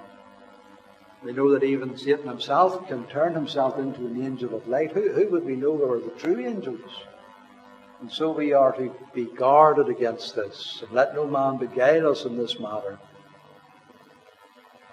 We 1.24 1.34
know 1.34 1.52
that 1.52 1.64
even 1.64 1.98
Satan 1.98 2.28
himself 2.28 2.88
can 2.88 3.06
turn 3.08 3.34
himself 3.34 3.80
into 3.80 4.06
an 4.06 4.24
angel 4.24 4.56
of 4.56 4.68
light. 4.68 4.92
Who, 4.92 5.12
who 5.12 5.30
would 5.30 5.46
we 5.46 5.56
know 5.56 5.82
are 5.84 6.00
the 6.00 6.12
true 6.12 6.46
angels? 6.46 6.92
And 8.02 8.12
so 8.12 8.32
we 8.32 8.54
are 8.54 8.74
to 8.74 8.94
be 9.14 9.26
guarded 9.26 9.90
against 9.90 10.36
this. 10.36 10.82
And 10.82 10.92
let 10.92 11.16
no 11.16 11.26
man 11.26 11.58
beguile 11.58 12.10
us 12.10 12.26
in 12.26 12.38
this 12.38 12.60
matter 12.60 13.00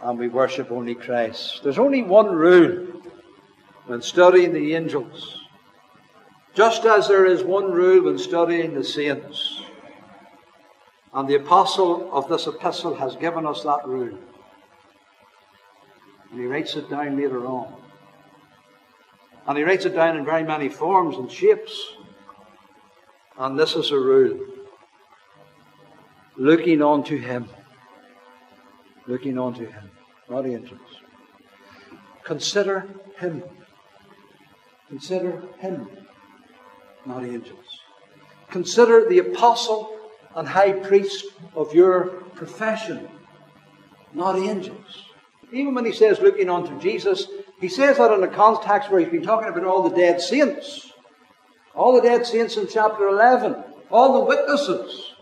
and 0.04 0.18
we 0.18 0.28
worship 0.28 0.70
only 0.70 0.94
Christ. 0.94 1.62
There's 1.62 1.78
only 1.78 2.02
one 2.02 2.26
rule 2.26 3.02
when 3.86 4.02
studying 4.02 4.52
the 4.52 4.74
angels, 4.74 5.40
just 6.54 6.84
as 6.84 7.08
there 7.08 7.24
is 7.24 7.42
one 7.42 7.72
rule 7.72 8.04
when 8.04 8.18
studying 8.18 8.74
the 8.74 8.84
saints. 8.84 9.62
And 11.14 11.26
the 11.26 11.36
apostle 11.36 12.12
of 12.12 12.28
this 12.28 12.46
epistle 12.46 12.94
has 12.96 13.16
given 13.16 13.46
us 13.46 13.62
that 13.62 13.86
rule. 13.86 14.18
And 16.30 16.40
he 16.40 16.46
writes 16.46 16.76
it 16.76 16.90
down 16.90 17.16
later 17.16 17.46
on. 17.46 17.72
And 19.46 19.56
he 19.56 19.64
writes 19.64 19.86
it 19.86 19.94
down 19.94 20.18
in 20.18 20.24
very 20.24 20.42
many 20.42 20.68
forms 20.68 21.16
and 21.16 21.30
shapes. 21.30 21.94
And 23.38 23.58
this 23.58 23.74
is 23.74 23.90
a 23.90 23.98
rule 23.98 24.38
looking 26.36 26.82
unto 26.82 27.18
him. 27.18 27.48
Looking 29.06 29.38
unto 29.38 29.66
him 29.66 29.90
not 30.28 30.46
angels. 30.46 30.80
Consider 32.22 32.88
him. 33.18 33.42
Consider 34.88 35.42
him, 35.58 35.88
not 37.04 37.24
angels. 37.24 37.80
Consider 38.50 39.08
the 39.08 39.18
apostle 39.18 39.98
and 40.34 40.48
high 40.48 40.72
priest 40.72 41.26
of 41.54 41.74
your 41.74 42.06
profession, 42.34 43.08
not 44.12 44.36
angels. 44.36 45.04
Even 45.52 45.74
when 45.74 45.84
he 45.84 45.92
says 45.92 46.20
looking 46.20 46.50
unto 46.50 46.78
Jesus, 46.80 47.28
he 47.60 47.68
says 47.68 47.98
that 47.98 48.12
in 48.12 48.22
a 48.22 48.28
context 48.28 48.90
where 48.90 49.00
he's 49.00 49.10
been 49.10 49.22
talking 49.22 49.48
about 49.48 49.64
all 49.64 49.88
the 49.88 49.96
dead 49.96 50.20
saints. 50.20 50.92
All 51.74 51.94
the 51.94 52.02
dead 52.02 52.26
saints 52.26 52.56
in 52.56 52.68
chapter 52.68 53.08
11. 53.08 53.56
all 53.90 54.14
the 54.14 54.24
witnesses. 54.24 55.14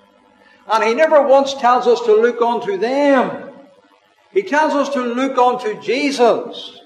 And 0.73 0.85
he 0.85 0.95
never 0.95 1.27
once 1.27 1.55
tells 1.55 1.87
us 1.87 2.01
to 2.01 2.15
look 2.15 2.41
unto 2.41 2.77
them. 2.79 3.51
He 4.33 4.43
tells 4.43 4.73
us 4.73 4.89
to 4.95 5.03
look 5.03 5.37
unto 5.37 5.81
Jesus. 5.81 6.81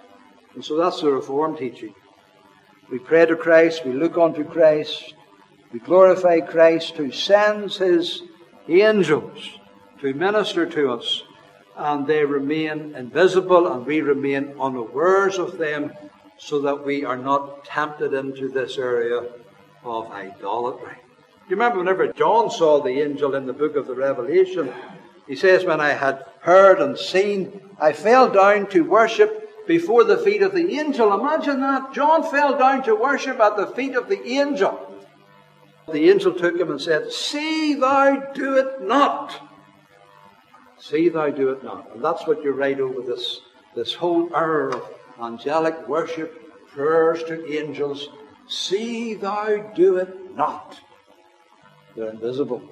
And 0.54 0.64
so 0.64 0.76
that's 0.76 1.00
the 1.00 1.12
Reformed 1.12 1.58
teaching. 1.58 1.94
We 2.90 2.98
pray 2.98 3.26
to 3.26 3.36
Christ, 3.36 3.84
we 3.84 3.92
look 3.92 4.16
unto 4.16 4.44
Christ, 4.44 5.14
we 5.72 5.80
glorify 5.80 6.40
Christ 6.40 6.96
who 6.96 7.10
sends 7.10 7.78
his 7.78 8.22
angels 8.68 9.58
to 10.00 10.14
minister 10.14 10.66
to 10.66 10.92
us, 10.92 11.24
and 11.76 12.06
they 12.06 12.24
remain 12.24 12.94
invisible 12.94 13.72
and 13.72 13.84
we 13.84 14.00
remain 14.00 14.54
unawares 14.60 15.38
of 15.38 15.58
them 15.58 15.92
so 16.38 16.60
that 16.60 16.84
we 16.84 17.04
are 17.04 17.16
not 17.16 17.64
tempted 17.64 18.12
into 18.12 18.48
this 18.48 18.78
area 18.78 19.28
of 19.86 20.10
idolatry. 20.10 20.96
You 21.48 21.56
remember 21.56 21.78
whenever 21.78 22.12
John 22.12 22.50
saw 22.50 22.80
the 22.80 23.00
angel 23.00 23.34
in 23.34 23.46
the 23.46 23.52
book 23.52 23.76
of 23.76 23.86
the 23.86 23.94
Revelation, 23.94 24.72
he 25.28 25.36
says, 25.36 25.64
When 25.64 25.80
I 25.80 25.90
had 25.90 26.24
heard 26.40 26.80
and 26.80 26.98
seen, 26.98 27.60
I 27.78 27.92
fell 27.92 28.28
down 28.28 28.66
to 28.70 28.82
worship 28.82 29.66
before 29.66 30.04
the 30.04 30.18
feet 30.18 30.42
of 30.42 30.52
the 30.52 30.78
angel. 30.78 31.12
Imagine 31.12 31.60
that. 31.60 31.92
John 31.92 32.28
fell 32.28 32.58
down 32.58 32.82
to 32.84 32.94
worship 32.94 33.40
at 33.40 33.56
the 33.56 33.68
feet 33.68 33.94
of 33.94 34.08
the 34.08 34.24
angel. 34.26 34.92
The 35.92 36.10
angel 36.10 36.32
took 36.32 36.58
him 36.58 36.70
and 36.70 36.80
said, 36.80 37.12
See 37.12 37.74
thou 37.74 38.32
do 38.34 38.56
it 38.56 38.82
not. 38.82 39.40
See 40.78 41.08
thou 41.08 41.30
do 41.30 41.50
it 41.50 41.62
not. 41.62 41.94
And 41.94 42.04
that's 42.04 42.26
what 42.26 42.42
you 42.42 42.52
write 42.52 42.80
over 42.80 43.00
this, 43.02 43.40
this 43.74 43.94
whole 43.94 44.34
hour 44.34 44.70
of 44.70 44.82
angelic 45.20 45.88
worship, 45.88 46.42
prayers 46.68 47.22
to 47.24 47.52
angels. 47.52 48.08
See 48.48 49.14
thou 49.14 49.72
do 49.74 49.96
it 49.96 50.36
not. 50.36 50.78
They're 51.96 52.10
invisible. 52.10 52.62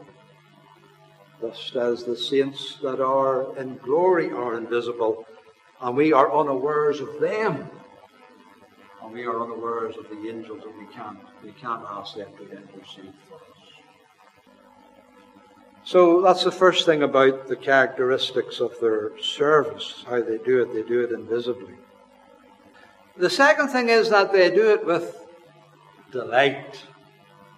Just 1.41 1.77
as 1.77 2.05
the 2.05 2.17
saints 2.17 2.79
that 2.83 3.01
are 3.01 3.57
in 3.59 3.77
glory 3.79 4.31
are 4.31 4.57
invisible, 4.57 5.27
and 5.81 5.97
we 5.97 6.13
are 6.13 6.33
unawares 6.33 7.01
of 7.01 7.21
them. 7.21 7.69
And 9.03 9.13
we 9.13 9.27
are 9.27 9.43
unawares 9.43 9.97
of 9.97 10.09
the 10.09 10.29
angels, 10.29 10.63
and 10.65 10.79
we 10.79 10.93
can't, 10.95 11.19
we 11.43 11.53
can't 11.53 11.85
ask 11.91 12.17
them 12.17 12.31
to 12.39 12.43
intercede 12.45 13.13
for 13.29 13.35
us. 13.35 13.41
So 15.85 16.23
that's 16.23 16.45
the 16.45 16.53
first 16.53 16.87
thing 16.87 17.03
about 17.03 17.47
the 17.47 17.57
characteristics 17.57 18.61
of 18.61 18.79
their 18.81 19.19
service, 19.21 20.05
how 20.09 20.23
they 20.23 20.39
do 20.39 20.63
it. 20.63 20.73
They 20.73 20.83
do 20.83 21.03
it 21.03 21.13
invisibly. 21.13 21.75
The 23.19 23.29
second 23.29 23.69
thing 23.69 23.91
is 23.91 24.09
that 24.09 24.33
they 24.33 24.51
do 24.51 24.71
it 24.71 24.87
with 24.87 25.24
delight. 26.15 26.85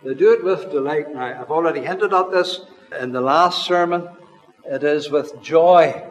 They 0.02 0.14
do 0.14 0.32
it 0.32 0.42
with 0.42 0.70
delight. 0.72 1.12
Now, 1.12 1.40
I've 1.40 1.50
already 1.50 1.82
hinted 1.82 2.14
at 2.14 2.30
this 2.30 2.60
in 2.98 3.12
the 3.12 3.20
last 3.20 3.66
sermon. 3.66 4.08
It 4.64 4.82
is 4.82 5.10
with 5.10 5.42
joy 5.42 6.02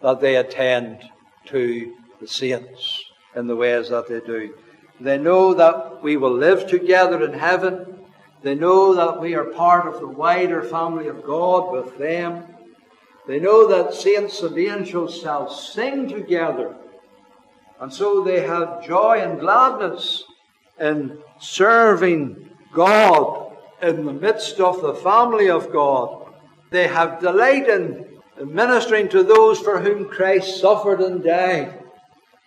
that 0.00 0.20
they 0.20 0.36
attend 0.36 1.02
to 1.46 1.92
the 2.20 2.28
saints 2.28 3.04
in 3.34 3.48
the 3.48 3.56
ways 3.56 3.88
that 3.88 4.08
they 4.08 4.20
do. 4.20 4.54
They 5.00 5.18
know 5.18 5.52
that 5.54 6.00
we 6.00 6.16
will 6.16 6.32
live 6.32 6.68
together 6.68 7.24
in 7.24 7.36
heaven. 7.36 7.98
They 8.42 8.54
know 8.54 8.94
that 8.94 9.20
we 9.20 9.34
are 9.34 9.46
part 9.46 9.92
of 9.92 10.00
the 10.00 10.06
wider 10.06 10.62
family 10.62 11.08
of 11.08 11.24
God 11.24 11.72
with 11.72 11.98
them. 11.98 12.44
They 13.26 13.40
know 13.40 13.66
that 13.66 13.94
saints 13.94 14.42
and 14.42 14.56
angels 14.56 15.18
shall 15.20 15.50
sing 15.50 16.08
together. 16.08 16.76
And 17.80 17.92
so 17.92 18.22
they 18.22 18.42
have 18.42 18.86
joy 18.86 19.18
and 19.20 19.40
gladness 19.40 20.24
in 20.80 21.18
serving 21.40 22.50
God 22.72 23.56
in 23.82 24.04
the 24.04 24.12
midst 24.12 24.60
of 24.60 24.80
the 24.80 24.94
family 24.94 25.50
of 25.50 25.72
God. 25.72 26.32
They 26.70 26.88
have 26.88 27.20
delight 27.20 27.68
in 27.68 28.06
ministering 28.44 29.08
to 29.10 29.22
those 29.22 29.60
for 29.60 29.80
whom 29.80 30.08
Christ 30.08 30.60
suffered 30.60 31.00
and 31.00 31.22
died, 31.22 31.82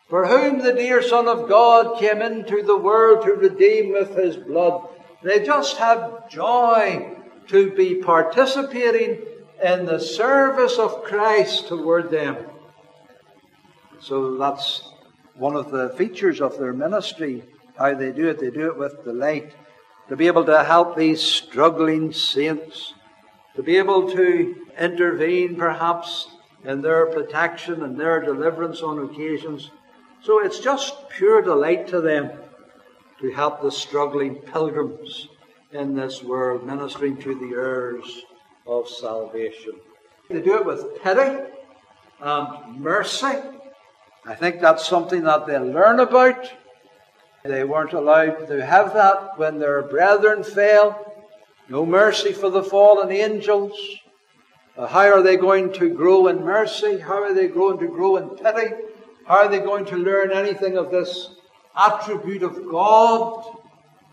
for 0.09 0.27
whom 0.27 0.59
the 0.59 0.73
dear 0.73 1.01
Son 1.01 1.27
of 1.27 1.47
God 1.47 1.99
came 1.99 2.21
into 2.21 2.61
the 2.63 2.77
world 2.77 3.23
to 3.25 3.33
redeem 3.33 3.93
with 3.93 4.15
his 4.15 4.35
blood. 4.35 4.89
They 5.23 5.45
just 5.45 5.77
have 5.77 6.29
joy 6.29 7.15
to 7.47 7.71
be 7.71 7.95
participating 7.95 9.21
in 9.63 9.85
the 9.85 9.99
service 9.99 10.77
of 10.77 11.03
Christ 11.03 11.67
toward 11.67 12.11
them. 12.11 12.35
So 13.99 14.37
that's 14.37 14.83
one 15.35 15.55
of 15.55 15.71
the 15.71 15.89
features 15.97 16.41
of 16.41 16.57
their 16.57 16.73
ministry, 16.73 17.43
how 17.77 17.93
they 17.93 18.11
do 18.11 18.27
it. 18.29 18.39
They 18.39 18.49
do 18.49 18.67
it 18.67 18.77
with 18.77 19.03
delight 19.03 19.53
to 20.09 20.15
be 20.15 20.27
able 20.27 20.45
to 20.45 20.63
help 20.63 20.95
these 20.95 21.21
struggling 21.21 22.13
saints, 22.13 22.93
to 23.55 23.63
be 23.63 23.77
able 23.77 24.09
to 24.11 24.55
intervene 24.79 25.55
perhaps 25.55 26.27
in 26.63 26.81
their 26.81 27.07
protection 27.07 27.83
and 27.83 27.99
their 27.99 28.21
deliverance 28.21 28.81
on 28.81 29.03
occasions. 29.03 29.71
So 30.21 30.43
it's 30.43 30.59
just 30.59 31.09
pure 31.09 31.41
delight 31.41 31.87
to 31.89 32.01
them 32.01 32.31
to 33.19 33.31
help 33.31 33.61
the 33.61 33.71
struggling 33.71 34.35
pilgrims 34.35 35.27
in 35.71 35.95
this 35.95 36.23
world, 36.23 36.65
ministering 36.65 37.17
to 37.17 37.35
the 37.35 37.55
heirs 37.55 38.23
of 38.65 38.87
salvation. 38.87 39.73
They 40.29 40.41
do 40.41 40.55
it 40.55 40.65
with 40.65 41.01
pity 41.01 41.43
and 42.21 42.79
mercy. 42.79 43.39
I 44.25 44.35
think 44.35 44.61
that's 44.61 44.87
something 44.87 45.23
that 45.23 45.47
they 45.47 45.57
learn 45.57 45.99
about 45.99 46.51
they 47.47 47.63
weren't 47.63 47.93
allowed 47.93 48.47
to 48.47 48.65
have 48.65 48.93
that 48.93 49.37
when 49.37 49.59
their 49.59 49.81
brethren 49.81 50.43
fell. 50.43 51.13
No 51.69 51.85
mercy 51.85 52.31
for 52.31 52.49
the 52.49 52.63
fallen 52.63 53.11
angels. 53.11 53.73
Uh, 54.77 54.87
how 54.87 55.11
are 55.11 55.23
they 55.23 55.37
going 55.37 55.73
to 55.73 55.89
grow 55.89 56.27
in 56.27 56.43
mercy? 56.43 56.99
How 56.99 57.23
are 57.23 57.33
they 57.33 57.47
going 57.47 57.79
to 57.79 57.87
grow 57.87 58.17
in 58.17 58.29
pity? 58.29 58.75
How 59.25 59.37
are 59.37 59.49
they 59.49 59.59
going 59.59 59.85
to 59.85 59.97
learn 59.97 60.31
anything 60.31 60.77
of 60.77 60.91
this 60.91 61.29
attribute 61.75 62.43
of 62.43 62.69
God 62.69 63.57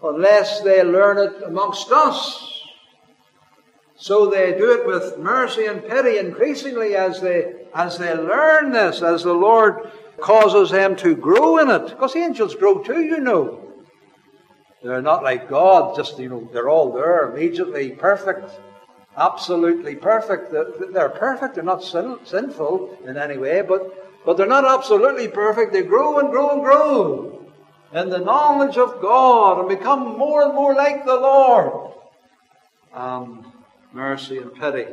unless 0.02 0.62
they 0.62 0.82
learn 0.82 1.18
it 1.18 1.42
amongst 1.44 1.92
us? 1.92 2.62
So 3.96 4.26
they 4.26 4.52
do 4.58 4.72
it 4.72 4.86
with 4.86 5.18
mercy 5.18 5.66
and 5.66 5.86
pity 5.86 6.18
increasingly 6.18 6.96
as 6.96 7.20
they, 7.20 7.66
as 7.74 7.98
they 7.98 8.12
learn 8.14 8.72
this, 8.72 9.02
as 9.02 9.22
the 9.22 9.32
Lord 9.32 9.90
causes 10.24 10.70
them 10.70 10.96
to 10.96 11.14
grow 11.14 11.58
in 11.58 11.68
it. 11.70 11.88
Because 11.90 12.16
angels 12.16 12.54
grow 12.54 12.82
too, 12.82 13.02
you 13.02 13.20
know. 13.20 13.60
They're 14.82 15.02
not 15.02 15.22
like 15.22 15.50
God, 15.50 15.94
just, 15.96 16.18
you 16.18 16.30
know, 16.30 16.48
they're 16.50 16.70
all 16.70 16.92
there, 16.92 17.30
immediately 17.30 17.90
perfect, 17.90 18.50
absolutely 19.16 19.96
perfect. 19.96 20.50
They're 20.50 21.10
perfect, 21.10 21.54
they're 21.54 21.64
not 21.64 21.84
sin, 21.84 22.18
sinful 22.24 22.98
in 23.06 23.18
any 23.18 23.36
way, 23.36 23.60
but, 23.60 24.24
but 24.24 24.36
they're 24.36 24.46
not 24.46 24.64
absolutely 24.64 25.28
perfect. 25.28 25.74
They 25.74 25.82
grow 25.82 26.18
and 26.18 26.30
grow 26.30 26.50
and 26.50 26.62
grow 26.62 27.46
in 27.92 28.08
the 28.08 28.18
knowledge 28.18 28.78
of 28.78 29.00
God 29.02 29.60
and 29.60 29.68
become 29.68 30.18
more 30.18 30.42
and 30.42 30.54
more 30.54 30.74
like 30.74 31.04
the 31.04 31.16
Lord. 31.16 31.92
And 32.94 33.44
mercy 33.92 34.38
and 34.38 34.54
pity 34.54 34.86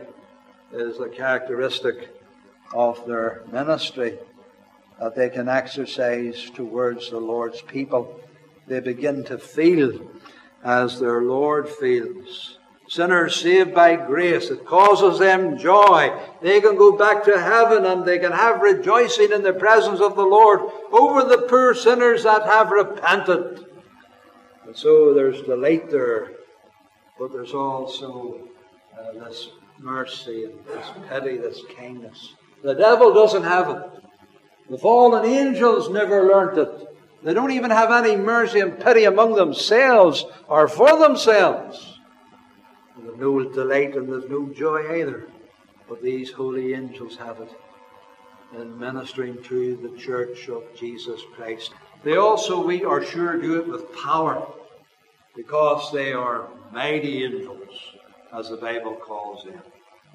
is 0.73 0.99
a 0.99 1.07
characteristic 1.07 2.09
of 2.73 3.05
their 3.05 3.43
ministry 3.51 4.19
that 5.01 5.15
they 5.15 5.29
can 5.29 5.49
exercise 5.49 6.51
towards 6.51 7.09
the 7.09 7.17
Lord's 7.17 7.61
people. 7.63 8.21
They 8.67 8.79
begin 8.79 9.23
to 9.25 9.39
feel 9.39 9.99
as 10.63 10.99
their 10.99 11.23
Lord 11.23 11.67
feels. 11.67 12.59
Sinners 12.87 13.35
saved 13.35 13.73
by 13.73 13.95
grace, 13.95 14.51
it 14.51 14.63
causes 14.63 15.17
them 15.17 15.57
joy. 15.57 16.15
They 16.41 16.61
can 16.61 16.75
go 16.75 16.91
back 16.95 17.23
to 17.23 17.41
heaven 17.41 17.85
and 17.85 18.05
they 18.05 18.19
can 18.19 18.31
have 18.31 18.61
rejoicing 18.61 19.31
in 19.31 19.41
the 19.41 19.53
presence 19.53 19.99
of 19.99 20.15
the 20.15 20.25
Lord 20.25 20.61
over 20.91 21.23
the 21.23 21.47
poor 21.49 21.73
sinners 21.73 22.23
that 22.23 22.43
have 22.43 22.69
repented. 22.69 23.65
And 24.67 24.75
so 24.75 25.15
there's 25.15 25.41
delight 25.41 25.89
there, 25.89 26.33
but 27.17 27.31
there's 27.33 27.53
also 27.55 28.47
uh, 28.99 29.13
this 29.13 29.49
mercy 29.79 30.43
and 30.43 30.63
this 30.65 30.85
pity, 31.09 31.37
this 31.37 31.61
kindness. 31.75 32.35
The 32.61 32.75
devil 32.75 33.13
doesn't 33.13 33.43
have 33.43 33.69
it. 33.69 34.01
The 34.71 34.77
fallen 34.77 35.25
angels 35.25 35.89
never 35.89 36.23
learnt 36.29 36.57
it. 36.57 36.87
They 37.23 37.33
don't 37.33 37.51
even 37.51 37.71
have 37.71 37.91
any 37.91 38.15
mercy 38.15 38.61
and 38.61 38.79
pity 38.79 39.03
among 39.03 39.35
themselves 39.35 40.23
or 40.47 40.69
for 40.69 40.97
themselves. 40.97 41.99
And 42.95 43.05
there's 43.05 43.19
no 43.19 43.43
delight 43.43 43.97
and 43.97 44.07
there's 44.07 44.29
no 44.29 44.47
joy 44.47 45.01
either. 45.01 45.27
But 45.89 46.01
these 46.01 46.31
holy 46.31 46.73
angels 46.73 47.17
have 47.17 47.41
it 47.41 47.49
in 48.57 48.79
ministering 48.79 49.43
to 49.43 49.75
the 49.75 49.97
church 49.97 50.47
of 50.47 50.63
Jesus 50.73 51.19
Christ. 51.35 51.73
They 52.05 52.15
also, 52.15 52.65
we 52.65 52.85
are 52.85 53.03
sure, 53.03 53.41
do 53.41 53.59
it 53.59 53.67
with 53.67 53.93
power 53.93 54.47
because 55.35 55.91
they 55.91 56.13
are 56.13 56.47
mighty 56.71 57.25
angels, 57.25 57.77
as 58.33 58.47
the 58.47 58.55
Bible 58.55 58.95
calls 58.95 59.43
them. 59.43 59.61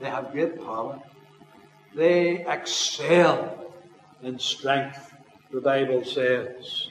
They 0.00 0.08
have 0.08 0.32
great 0.32 0.56
power. 0.64 0.98
They 1.94 2.46
excel 2.46 3.65
in 4.22 4.38
strength, 4.38 5.14
the 5.52 5.60
Bible 5.60 6.04
says. 6.04 6.88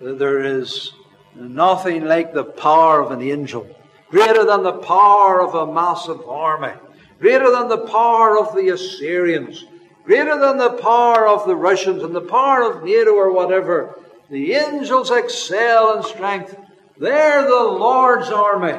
There 0.00 0.42
is 0.42 0.92
nothing 1.34 2.04
like 2.04 2.32
the 2.32 2.44
power 2.44 3.00
of 3.00 3.10
an 3.10 3.22
angel 3.22 3.66
greater 4.10 4.44
than 4.44 4.62
the 4.62 4.78
power 4.78 5.40
of 5.40 5.54
a 5.54 5.72
massive 5.72 6.26
army, 6.28 6.72
greater 7.20 7.50
than 7.50 7.68
the 7.68 7.86
power 7.86 8.38
of 8.38 8.54
the 8.54 8.68
Assyrians, 8.70 9.64
greater 10.04 10.38
than 10.38 10.56
the 10.56 10.72
power 10.72 11.26
of 11.26 11.46
the 11.46 11.56
Russians 11.56 12.02
and 12.02 12.14
the 12.14 12.20
power 12.20 12.62
of 12.62 12.84
NATO 12.84 13.12
or 13.12 13.32
whatever. 13.32 13.98
The 14.30 14.52
angels 14.52 15.10
excel 15.10 15.96
in 15.96 16.02
strength. 16.02 16.56
They're 16.98 17.42
the 17.42 17.64
Lord's 17.64 18.30
army. 18.30 18.78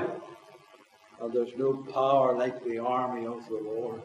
And 1.21 1.34
there's 1.34 1.56
no 1.58 1.73
power 1.73 2.36
like 2.36 2.63
the 2.63 2.80
army 2.80 3.25
of 3.25 3.47
the 3.47 3.60
Lord. 3.63 4.02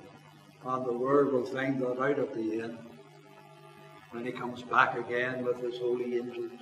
And 0.66 0.84
the 0.84 0.92
Word 0.92 1.32
will 1.32 1.44
find 1.44 1.80
that 1.80 2.00
out 2.00 2.18
at 2.18 2.34
the 2.34 2.62
end. 2.62 2.78
When 4.14 4.24
He 4.24 4.30
comes 4.30 4.62
back 4.62 4.96
again 4.96 5.44
with 5.44 5.60
His 5.60 5.78
holy 5.78 6.16
angels. 6.16 6.60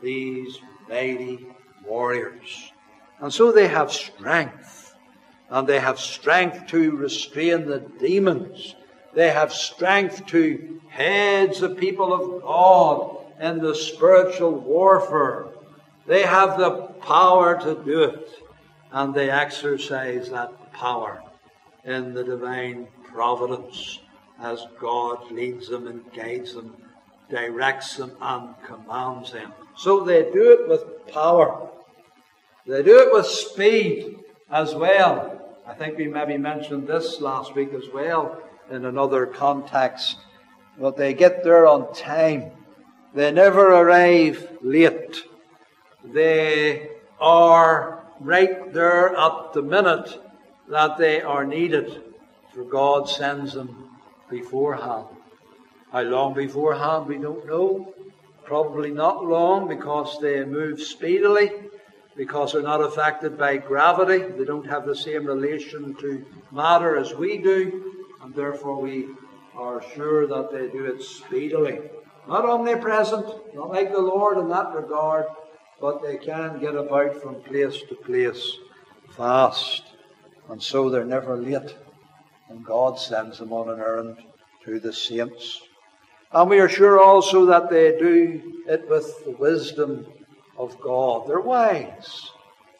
These 0.00 0.58
mighty 0.88 1.46
warriors. 1.84 2.72
And 3.18 3.32
so 3.32 3.50
they 3.50 3.66
have 3.66 3.90
strength. 3.90 4.94
And 5.50 5.66
they 5.66 5.80
have 5.80 5.98
strength 5.98 6.68
to 6.68 6.92
restrain 6.92 7.66
the 7.66 7.80
demons. 7.80 8.76
They 9.12 9.30
have 9.30 9.52
strength 9.52 10.24
to 10.26 10.80
head 10.88 11.54
the 11.56 11.70
people 11.70 12.12
of 12.12 12.42
God 12.42 13.16
in 13.40 13.58
the 13.58 13.74
spiritual 13.74 14.52
warfare. 14.52 15.46
They 16.06 16.22
have 16.22 16.58
the 16.58 16.82
power 17.02 17.60
to 17.60 17.74
do 17.84 18.04
it. 18.04 18.28
And 18.92 19.12
they 19.12 19.30
exercise 19.30 20.30
that 20.30 20.72
power 20.72 21.20
in 21.84 22.14
the 22.14 22.22
divine 22.22 22.86
providence 23.12 23.98
as 24.40 24.66
God 24.80 25.30
leads 25.30 25.68
them 25.68 25.86
and 25.86 26.12
guides 26.12 26.54
them, 26.54 26.74
directs 27.30 27.96
them, 27.96 28.12
and 28.20 28.54
commands 28.64 29.32
them. 29.32 29.52
So 29.76 30.04
they 30.04 30.22
do 30.22 30.52
it 30.52 30.68
with 30.68 31.12
power. 31.12 31.70
They 32.66 32.82
do 32.82 32.98
it 33.00 33.12
with 33.12 33.26
speed 33.26 34.18
as 34.50 34.74
well. 34.74 35.40
I 35.66 35.74
think 35.74 35.96
we 35.96 36.06
maybe 36.06 36.38
mentioned 36.38 36.86
this 36.86 37.20
last 37.20 37.54
week 37.54 37.72
as 37.72 37.88
well 37.92 38.40
in 38.70 38.84
another 38.84 39.26
context. 39.26 40.16
But 40.78 40.96
they 40.96 41.14
get 41.14 41.44
there 41.44 41.66
on 41.66 41.92
time. 41.94 42.50
They 43.14 43.30
never 43.30 43.68
arrive 43.68 44.58
late. 44.62 45.22
They 46.04 46.88
are 47.20 48.04
right 48.20 48.72
there 48.72 49.16
at 49.16 49.52
the 49.52 49.62
minute 49.62 50.20
that 50.68 50.98
they 50.98 51.22
are 51.22 51.44
needed. 51.44 52.02
For 52.52 52.64
God 52.64 53.08
sends 53.08 53.54
them 53.54 53.90
beforehand. 54.28 55.06
How 55.94 56.02
long 56.02 56.34
beforehand 56.34 57.06
we 57.06 57.18
don't 57.18 57.46
know. 57.46 57.94
Probably 58.42 58.90
not 58.90 59.24
long 59.24 59.68
because 59.68 60.18
they 60.20 60.44
move 60.44 60.82
speedily, 60.82 61.52
because 62.16 62.50
they're 62.52 62.62
not 62.62 62.80
affected 62.82 63.38
by 63.38 63.58
gravity. 63.58 64.24
They 64.36 64.44
don't 64.44 64.68
have 64.68 64.86
the 64.86 64.96
same 64.96 65.24
relation 65.24 65.94
to 66.00 66.26
matter 66.50 66.96
as 66.96 67.14
we 67.14 67.38
do, 67.38 68.08
and 68.20 68.34
therefore 68.34 68.80
we 68.80 69.06
are 69.56 69.84
sure 69.94 70.26
that 70.26 70.50
they 70.50 70.66
do 70.66 70.84
it 70.84 71.00
speedily. 71.00 71.78
Not 72.26 72.44
omnipresent, 72.44 73.54
not 73.54 73.70
like 73.70 73.92
the 73.92 74.00
Lord 74.00 74.38
in 74.38 74.48
that 74.48 74.74
regard, 74.74 75.26
but 75.80 76.02
they 76.02 76.16
can 76.16 76.58
get 76.58 76.74
about 76.74 77.22
from 77.22 77.36
place 77.44 77.80
to 77.88 77.94
place 77.94 78.56
fast. 79.10 79.84
And 80.48 80.60
so 80.60 80.90
they're 80.90 81.04
never 81.04 81.36
late. 81.36 81.76
And 82.48 82.64
God 82.64 82.98
sends 82.98 83.38
them 83.38 83.52
on 83.52 83.68
an 83.68 83.78
errand 83.78 84.16
to 84.64 84.80
the 84.80 84.92
saints. 84.92 85.60
And 86.34 86.50
we 86.50 86.58
are 86.58 86.68
sure 86.68 87.00
also 87.00 87.46
that 87.46 87.70
they 87.70 87.96
do 87.96 88.60
it 88.66 88.88
with 88.88 89.24
the 89.24 89.30
wisdom 89.30 90.04
of 90.58 90.80
God. 90.80 91.28
They're 91.28 91.40
wise. 91.40 92.28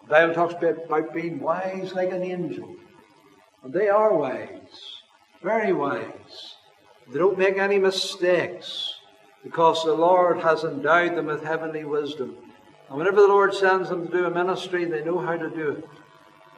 The 0.03 0.09
Bible 0.09 0.35
talks 0.35 0.55
about 0.55 1.15
being 1.15 1.39
wise 1.39 1.93
like 1.95 2.11
an 2.11 2.25
angel. 2.25 2.75
And 3.63 3.73
they 3.73 3.89
are 3.89 4.13
wise. 4.13 5.01
Very 5.41 5.73
wise. 5.73 6.57
They 7.13 7.19
don't 7.19 7.39
make 7.39 7.57
any 7.57 7.79
mistakes 7.79 8.95
because 9.45 9.85
the 9.85 9.95
Lord 9.95 10.41
has 10.41 10.65
endowed 10.65 11.17
them 11.17 11.27
with 11.27 11.45
heavenly 11.45 11.85
wisdom. 11.85 12.37
And 12.89 12.99
whenever 12.99 13.21
the 13.21 13.29
Lord 13.29 13.55
sends 13.55 13.89
them 13.89 14.07
to 14.07 14.13
do 14.13 14.27
a 14.27 14.31
ministry, 14.31 14.85
they 14.85 15.05
know 15.05 15.19
how 15.19 15.37
to 15.37 15.49
do 15.49 15.71
it. 15.71 15.89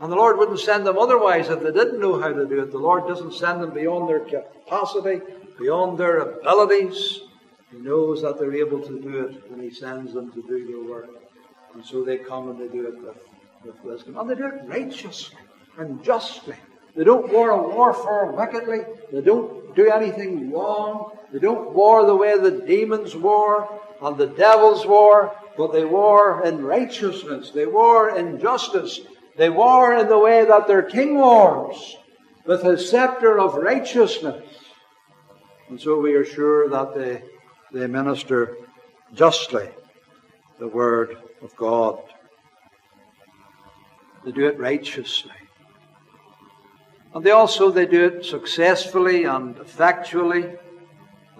And 0.01 0.11
the 0.11 0.17
Lord 0.17 0.39
wouldn't 0.39 0.61
send 0.61 0.87
them 0.87 0.99
otherwise 0.99 1.51
if 1.51 1.61
they 1.61 1.73
didn't 1.73 2.01
know 2.01 2.19
how 2.21 2.33
to 2.33 2.47
do 2.47 2.63
it. 2.63 2.71
The 2.71 2.79
Lord 2.79 3.07
doesn't 3.07 3.35
send 3.35 3.63
them 3.63 3.75
beyond 3.75 4.09
their 4.09 4.21
capacity, 4.21 5.21
beyond 5.59 5.99
their 5.99 6.19
abilities. 6.19 7.21
He 7.71 7.79
knows 7.79 8.23
that 8.23 8.39
they're 8.39 8.55
able 8.55 8.81
to 8.81 9.01
do 9.01 9.27
it 9.27 9.51
and 9.51 9.61
He 9.61 9.71
sends 9.71 10.13
them 10.13 10.33
to 10.33 10.43
do 10.43 10.67
their 10.67 10.91
work. 10.91 11.11
And 11.75 11.85
so 11.85 12.05
they 12.05 12.19
come 12.19 12.51
and 12.51 12.61
they 12.61 12.69
do 12.69 12.87
it 12.87 13.03
with, 13.03 13.17
with 13.65 13.85
wisdom. 13.85 14.17
And 14.17 14.31
they 14.31 14.35
do 14.35 14.47
it 14.47 14.63
righteously 14.67 15.37
and 15.79 16.03
justly. 16.03 16.57
They 16.95 17.05
don't 17.05 17.31
war 17.31 17.51
a 17.51 17.63
warfare 17.63 18.33
wickedly. 18.33 18.81
They 19.13 19.21
don't 19.21 19.77
do 19.77 19.91
anything 19.91 20.51
wrong. 20.51 21.17
They 21.33 21.39
don't 21.39 21.75
war 21.75 22.07
the 22.07 22.17
way 22.17 22.39
the 22.39 22.51
demons 22.51 23.15
war 23.15 23.81
and 24.01 24.17
the 24.17 24.27
devils 24.27 24.87
war, 24.87 25.37
but 25.57 25.73
they 25.73 25.85
war 25.85 26.43
in 26.45 26.65
righteousness. 26.65 27.51
They 27.51 27.67
war 27.67 28.17
in 28.17 28.41
justice. 28.41 29.01
They 29.37 29.51
war 29.51 29.95
in 29.95 30.09
the 30.09 30.19
way 30.19 30.45
that 30.45 30.67
their 30.67 30.83
king 30.83 31.19
wars, 31.19 31.97
with 32.47 32.63
his 32.63 32.89
scepter 32.89 33.39
of 33.39 33.55
righteousness. 33.55 34.43
And 35.69 35.81
so 35.81 35.99
we 35.99 36.15
are 36.15 36.25
sure 36.25 36.69
that 36.69 36.95
they, 36.95 37.23
they 37.73 37.87
minister 37.87 38.57
justly 39.15 39.69
the 40.59 40.69
word 40.69 41.19
of 41.43 41.55
God. 41.57 41.99
They 44.25 44.33
do 44.33 44.47
it 44.47 44.59
righteously. 44.59 45.33
And 47.15 47.25
they 47.25 47.31
also 47.31 47.71
they 47.71 47.87
do 47.87 48.05
it 48.05 48.25
successfully 48.25 49.25
and 49.25 49.57
effectually 49.59 50.53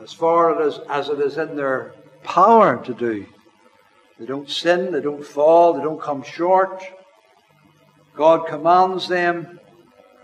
as 0.03 0.13
far 0.13 0.61
as, 0.61 0.81
as 0.89 1.09
it 1.09 1.21
is 1.21 1.39
in 1.39 1.57
their 1.57 1.95
power 2.23 2.83
to 2.85 2.95
do. 2.95 3.27
They 4.19 4.27
don't 4.27 4.49
sin, 4.49 4.93
they 4.93 5.01
don't 5.01 5.25
fall, 5.25 5.75
they 5.75 5.83
don't 5.83 6.01
come 6.01 6.23
short. 6.23 6.83
God 8.15 8.47
commands 8.47 9.09
them, 9.09 9.61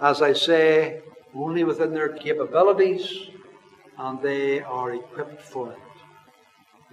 as 0.01 0.23
I 0.23 0.33
say, 0.33 1.03
only 1.35 1.65
within 1.65 1.93
their 1.93 2.09
capabilities, 2.09 3.29
and 4.03 4.21
they 4.21 4.61
are 4.61 4.95
equipped 4.95 5.41
for 5.41 5.71
it. 5.71 5.79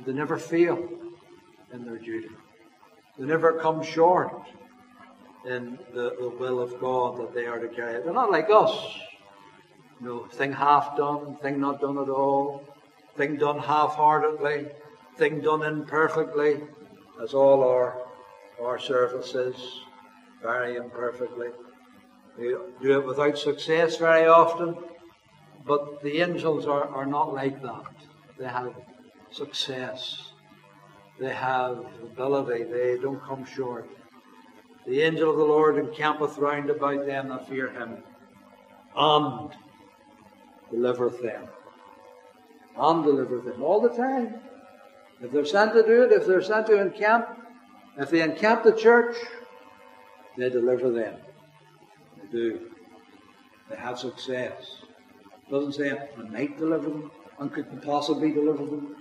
They 0.05 0.13
never 0.13 0.37
fail 0.37 0.77
in 1.73 1.83
their 1.83 1.97
duty. 1.97 2.29
They 3.17 3.25
never 3.25 3.53
come 3.53 3.83
short 3.83 4.31
in 5.45 5.79
the, 5.91 6.15
the 6.19 6.29
will 6.29 6.59
of 6.61 6.79
God 6.79 7.17
that 7.17 7.33
they 7.33 7.47
are 7.47 7.57
to 7.57 7.67
carry 7.67 7.95
out. 7.95 8.03
They're 8.03 8.13
not 8.13 8.31
like 8.31 8.49
us. 8.51 8.71
You 9.99 10.05
know, 10.05 10.25
thing 10.27 10.53
half 10.53 10.95
done, 10.95 11.35
thing 11.41 11.59
not 11.59 11.81
done 11.81 11.97
at 11.97 12.09
all, 12.09 12.63
thing 13.17 13.37
done 13.37 13.57
half 13.57 13.95
heartedly, 13.95 14.67
thing 15.17 15.41
done 15.41 15.63
imperfectly, 15.63 16.61
as 17.21 17.33
all 17.33 17.67
our, 17.67 18.03
our 18.61 18.77
services, 18.77 19.55
very 20.43 20.75
imperfectly. 20.75 21.49
We 22.37 22.55
do 22.81 22.99
it 22.99 23.05
without 23.05 23.37
success 23.37 23.97
very 23.97 24.27
often, 24.27 24.77
but 25.65 26.01
the 26.01 26.21
angels 26.21 26.65
are, 26.65 26.87
are 26.87 27.05
not 27.05 27.33
like 27.33 27.61
that. 27.61 27.85
They 28.37 28.47
have 28.47 28.73
success, 29.31 30.31
they 31.19 31.33
have 31.33 31.85
ability, 32.03 32.63
they 32.63 32.97
don't 32.97 33.21
come 33.23 33.45
short. 33.45 33.89
The 34.87 35.01
angel 35.01 35.29
of 35.29 35.37
the 35.37 35.43
Lord 35.43 35.77
encampeth 35.77 36.37
round 36.37 36.69
about 36.69 37.05
them 37.05 37.29
that 37.29 37.47
fear 37.47 37.69
him, 37.69 37.97
and 38.95 39.51
delivereth 40.71 41.21
them. 41.21 41.47
And 42.77 43.03
delivereth 43.03 43.45
them 43.45 43.61
all 43.61 43.81
the 43.81 43.89
time. 43.89 44.35
If 45.21 45.31
they're 45.31 45.45
sent 45.45 45.73
to 45.73 45.83
do 45.83 46.03
it, 46.03 46.11
if 46.13 46.25
they're 46.25 46.41
sent 46.41 46.67
to 46.67 46.79
encamp, 46.81 47.27
if 47.97 48.09
they 48.09 48.21
encamp 48.21 48.63
the 48.63 48.71
church, 48.71 49.15
they 50.37 50.49
deliver 50.49 50.89
them. 50.89 51.15
They 52.17 52.27
do. 52.31 52.71
They 53.69 53.75
have 53.75 53.99
success. 53.99 54.78
Doesn't 55.49 55.73
say 55.73 55.91
I 55.91 56.21
might 56.29 56.57
deliver 56.57 56.89
them, 56.89 57.11
and 57.39 57.51
could 57.51 57.81
possibly 57.81 58.31
deliver 58.31 58.65
them. 58.65 58.95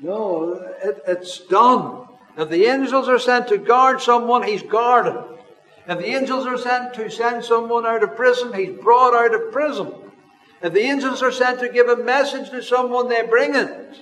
No, 0.00 0.52
it, 0.82 1.02
it's 1.06 1.40
done. 1.46 2.06
If 2.36 2.50
the 2.50 2.66
angels 2.66 3.08
are 3.08 3.18
sent 3.18 3.48
to 3.48 3.58
guard 3.58 4.00
someone, 4.00 4.44
he's 4.44 4.62
guarded. 4.62 5.16
If 5.88 5.98
the 5.98 6.06
angels 6.06 6.46
are 6.46 6.58
sent 6.58 6.94
to 6.94 7.10
send 7.10 7.44
someone 7.44 7.84
out 7.84 8.04
of 8.04 8.14
prison, 8.14 8.52
he's 8.52 8.78
brought 8.78 9.14
out 9.14 9.34
of 9.34 9.50
prison. 9.50 9.92
If 10.62 10.72
the 10.72 10.82
angels 10.82 11.22
are 11.22 11.32
sent 11.32 11.60
to 11.60 11.68
give 11.68 11.88
a 11.88 11.96
message 11.96 12.50
to 12.50 12.62
someone, 12.62 13.08
they 13.08 13.26
bring 13.26 13.56
it. 13.56 13.98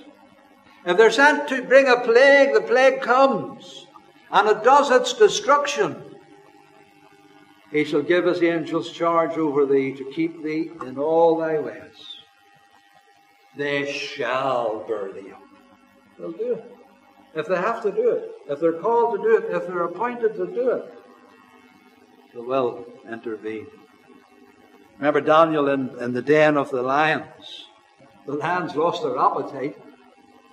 If 0.85 0.97
they're 0.97 1.11
sent 1.11 1.47
to 1.49 1.63
bring 1.63 1.87
a 1.87 1.99
plague, 2.01 2.53
the 2.53 2.61
plague 2.61 3.01
comes. 3.01 3.87
And 4.31 4.47
it 4.49 4.63
does 4.63 4.91
its 4.91 5.13
destruction. 5.13 6.06
He 7.71 7.83
shall 7.83 8.01
give 8.01 8.25
his 8.25 8.41
angels 8.41 8.91
charge 8.91 9.37
over 9.37 9.65
thee 9.65 9.93
to 9.93 10.11
keep 10.11 10.41
thee 10.43 10.71
in 10.85 10.97
all 10.97 11.37
thy 11.37 11.59
ways. 11.59 12.17
They 13.55 13.91
shall 13.91 14.85
bear 14.87 15.11
thee 15.11 15.31
up. 15.31 15.41
They'll 16.17 16.31
do 16.31 16.53
it 16.53 16.77
if 17.37 17.47
they 17.47 17.55
have 17.55 17.83
to 17.83 17.91
do 17.91 18.11
it, 18.11 18.31
if 18.49 18.59
they're 18.59 18.81
called 18.81 19.17
to 19.17 19.21
do 19.21 19.37
it, 19.37 19.55
if 19.55 19.67
they're 19.67 19.83
appointed 19.83 20.35
to 20.35 20.47
do 20.47 20.71
it. 20.71 20.93
that 22.33 22.41
will 22.41 22.85
intervene. 23.09 23.67
Remember 24.97 25.21
Daniel 25.21 25.69
in, 25.69 25.91
in 25.99 26.13
the 26.13 26.23
den 26.23 26.57
of 26.57 26.71
the 26.71 26.81
lions. 26.81 27.67
The 28.25 28.33
lions 28.33 28.75
lost 28.75 29.03
their 29.03 29.17
appetite. 29.17 29.77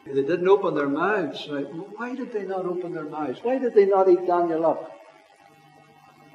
They 0.07 0.13
didn't 0.13 0.47
open 0.47 0.75
their 0.75 0.89
mouths. 0.89 1.49
why 1.97 2.15
did 2.15 2.33
they 2.33 2.45
not 2.45 2.67
open 2.67 2.93
their 2.93 3.09
mouths? 3.09 3.41
Why 3.43 3.59
did 3.59 3.75
they 3.75 3.87
not 3.87 4.09
eat 4.09 4.27
Daniel 4.27 4.67
up? 4.67 4.91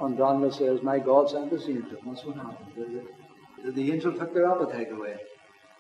And 0.02 0.18
Daniel 0.18 0.52
says, 0.52 0.82
My 0.82 1.00
God 1.00 1.30
sent 1.30 1.52
his 1.52 1.68
angel. 1.68 2.00
That's 2.06 2.24
what 2.24 2.38
happened. 2.38 3.06
The, 3.66 3.72
the 3.72 3.92
angel 3.92 4.14
took 4.14 4.34
their 4.34 4.50
appetite 4.50 4.92
away. 4.92 5.18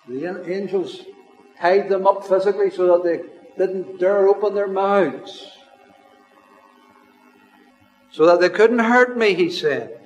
The 0.07 0.51
angels 0.51 1.05
tied 1.59 1.89
them 1.89 2.05
up 2.05 2.27
physically 2.27 2.69
so 2.69 2.97
that 2.97 3.03
they 3.03 3.65
didn't 3.65 3.99
dare 3.99 4.27
open 4.27 4.55
their 4.55 4.67
mouths. 4.67 5.51
So 8.11 8.25
that 8.25 8.41
they 8.41 8.49
couldn't 8.49 8.79
hurt 8.79 9.17
me, 9.17 9.35
he 9.35 9.49
said. 9.49 9.99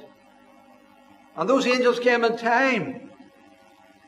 And 1.36 1.50
those 1.50 1.66
angels 1.66 2.00
came 2.00 2.24
in 2.24 2.38
time. 2.38 3.12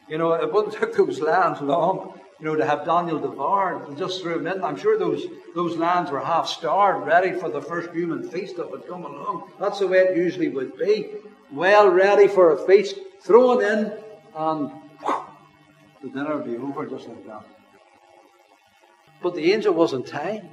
You 0.08 0.18
know, 0.18 0.34
it 0.34 0.52
wouldn't 0.52 0.76
take 0.80 0.96
those 0.96 1.20
lands 1.20 1.62
long, 1.62 2.20
you 2.40 2.46
know, 2.46 2.56
to 2.56 2.66
have 2.66 2.86
Daniel 2.86 3.20
devoured 3.20 3.88
and 3.88 3.98
just 3.98 4.22
threw 4.22 4.40
him 4.40 4.48
in. 4.48 4.64
I'm 4.64 4.76
sure 4.76 5.00
those, 5.00 5.26
those 5.54 5.78
lands 5.78 6.12
were 6.12 6.20
half 6.20 6.48
starved, 6.48 7.08
ready 7.08 7.32
for 7.32 7.50
the 7.50 7.62
first 7.62 7.92
human 7.92 8.30
feast 8.30 8.58
that 8.58 8.70
would 8.70 8.88
come 8.88 9.06
along. 9.06 9.52
That's 9.60 9.80
the 9.80 9.88
way 9.88 10.00
it 10.00 10.18
usually 10.18 10.50
would 10.50 10.78
be. 10.78 11.12
Well 11.52 11.90
ready 11.90 12.28
for 12.28 12.52
a 12.52 12.68
feast, 12.68 12.98
thrown 13.22 13.64
in, 13.64 13.94
and 14.36 14.72
the 16.04 16.10
dinner 16.10 16.38
would 16.38 16.46
be 16.46 16.58
over 16.58 16.86
just 16.86 17.08
like 17.08 17.26
that. 17.28 17.46
But 19.22 19.36
the 19.36 19.54
angel 19.54 19.74
was 19.74 19.94
in 19.94 20.04
time. 20.04 20.50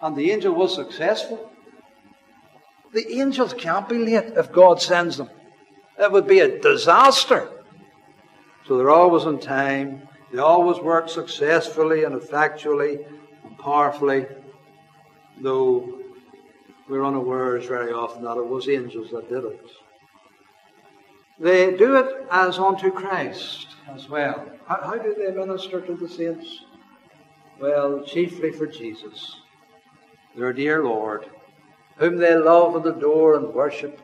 And 0.00 0.14
the 0.14 0.30
angel 0.30 0.54
was 0.54 0.74
successful. 0.74 1.50
The 2.92 3.18
angels 3.18 3.54
can't 3.54 3.88
be 3.88 3.98
late 3.98 4.34
if 4.36 4.52
God 4.52 4.80
sends 4.80 5.16
them. 5.16 5.30
It 5.98 6.12
would 6.12 6.26
be 6.26 6.40
a 6.40 6.60
disaster. 6.60 7.50
So 8.66 8.76
they're 8.76 8.90
always 8.90 9.24
on 9.24 9.38
time. 9.38 10.08
They 10.32 10.38
always 10.38 10.82
work 10.82 11.08
successfully 11.08 12.04
and 12.04 12.14
effectually 12.14 13.04
and 13.44 13.56
powerfully, 13.58 14.26
though 15.40 16.00
we're 16.88 17.04
unawares 17.04 17.66
very 17.66 17.92
often 17.92 18.24
that 18.24 18.36
it 18.36 18.46
was 18.46 18.68
angels 18.68 19.10
that 19.12 19.28
did 19.28 19.44
it. 19.44 19.60
They 21.38 21.76
do 21.76 21.96
it 21.96 22.26
as 22.30 22.58
unto 22.58 22.90
Christ 22.90 23.68
as 23.88 24.08
well. 24.08 24.50
How, 24.66 24.80
how 24.82 24.98
do 24.98 25.14
they 25.14 25.30
minister 25.30 25.80
to 25.80 25.94
the 25.94 26.08
saints? 26.08 26.64
Well, 27.60 28.02
chiefly 28.02 28.52
for 28.52 28.66
Jesus, 28.66 29.36
their 30.36 30.52
dear 30.52 30.82
Lord, 30.84 31.30
whom 31.96 32.16
they 32.16 32.34
love 32.34 32.76
and 32.76 32.86
adore 32.86 33.36
and 33.36 33.54
worship, 33.54 34.00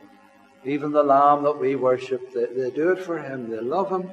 even 0.63 0.91
the 0.91 1.03
Lamb 1.03 1.43
that 1.43 1.59
we 1.59 1.75
worship. 1.75 2.33
They, 2.33 2.45
they 2.45 2.71
do 2.71 2.91
it 2.91 2.99
for 2.99 3.19
Him. 3.19 3.49
They 3.49 3.59
love 3.59 3.89
Him. 3.89 4.09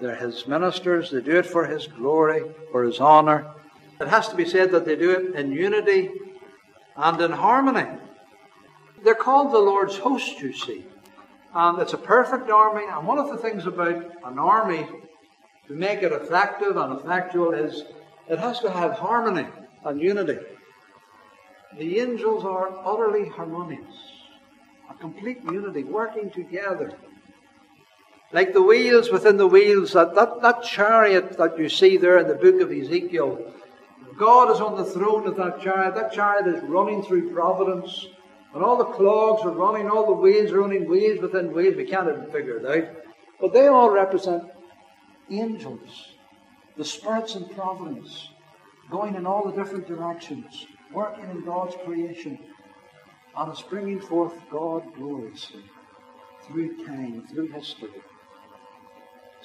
They're 0.00 0.16
His 0.16 0.46
ministers. 0.46 1.10
They 1.10 1.20
do 1.20 1.38
it 1.38 1.46
for 1.46 1.66
His 1.66 1.86
glory, 1.86 2.42
for 2.70 2.84
His 2.84 3.00
honor. 3.00 3.46
It 4.00 4.08
has 4.08 4.28
to 4.28 4.36
be 4.36 4.44
said 4.44 4.70
that 4.72 4.84
they 4.84 4.96
do 4.96 5.10
it 5.10 5.34
in 5.34 5.52
unity 5.52 6.10
and 6.96 7.20
in 7.20 7.32
harmony. 7.32 7.86
They're 9.04 9.14
called 9.14 9.52
the 9.52 9.58
Lord's 9.58 9.96
host, 9.96 10.40
you 10.40 10.52
see. 10.52 10.84
And 11.54 11.80
it's 11.80 11.94
a 11.94 11.98
perfect 11.98 12.50
army. 12.50 12.84
And 12.90 13.06
one 13.06 13.18
of 13.18 13.28
the 13.28 13.38
things 13.38 13.66
about 13.66 14.04
an 14.24 14.38
army 14.38 14.86
to 15.68 15.72
make 15.72 16.02
it 16.02 16.12
effective 16.12 16.76
and 16.76 16.98
effectual 16.98 17.52
is 17.52 17.84
it 18.28 18.38
has 18.38 18.60
to 18.60 18.70
have 18.70 18.92
harmony 18.92 19.46
and 19.84 20.00
unity. 20.00 20.38
The 21.78 22.00
angels 22.00 22.44
are 22.44 22.70
utterly 22.84 23.28
harmonious, 23.28 23.94
a 24.90 24.94
complete 24.94 25.42
unity, 25.44 25.84
working 25.84 26.30
together. 26.30 26.92
Like 28.32 28.52
the 28.52 28.62
wheels 28.62 29.10
within 29.10 29.36
the 29.36 29.46
wheels, 29.46 29.92
that, 29.92 30.14
that, 30.14 30.42
that 30.42 30.62
chariot 30.62 31.38
that 31.38 31.58
you 31.58 31.68
see 31.68 31.96
there 31.96 32.18
in 32.18 32.28
the 32.28 32.34
book 32.34 32.60
of 32.60 32.72
Ezekiel, 32.72 33.52
God 34.18 34.50
is 34.50 34.60
on 34.60 34.76
the 34.76 34.84
throne 34.84 35.26
of 35.26 35.36
that 35.36 35.60
chariot. 35.60 35.94
That 35.94 36.12
chariot 36.12 36.46
is 36.46 36.62
running 36.64 37.02
through 37.02 37.32
providence. 37.32 38.08
And 38.54 38.64
all 38.64 38.78
the 38.78 38.84
clogs 38.84 39.42
are 39.44 39.50
running, 39.50 39.88
all 39.88 40.06
the 40.06 40.20
wheels 40.20 40.50
are 40.50 40.60
running, 40.60 40.88
wheels 40.88 41.20
within 41.20 41.52
wheels. 41.52 41.76
We 41.76 41.84
can't 41.84 42.08
even 42.08 42.30
figure 42.30 42.58
it 42.58 42.66
out. 42.66 42.96
But 43.40 43.52
they 43.52 43.66
all 43.66 43.90
represent 43.90 44.44
angels, 45.30 46.14
the 46.76 46.84
spirits 46.84 47.34
in 47.34 47.46
providence, 47.50 48.30
going 48.90 49.14
in 49.14 49.26
all 49.26 49.44
the 49.44 49.56
different 49.56 49.86
directions 49.86 50.66
working 50.92 51.28
in 51.30 51.44
God's 51.44 51.76
creation, 51.84 52.38
and 53.36 53.52
it's 53.52 53.62
bringing 53.62 54.00
forth 54.00 54.34
God 54.50 54.82
gloriously 54.94 55.64
through 56.46 56.86
time, 56.86 57.26
through 57.26 57.48
history. 57.48 57.90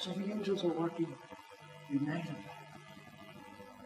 So 0.02 0.10
the 0.10 0.32
angels 0.32 0.64
are 0.64 0.72
working 0.72 1.14
united. 1.88 2.34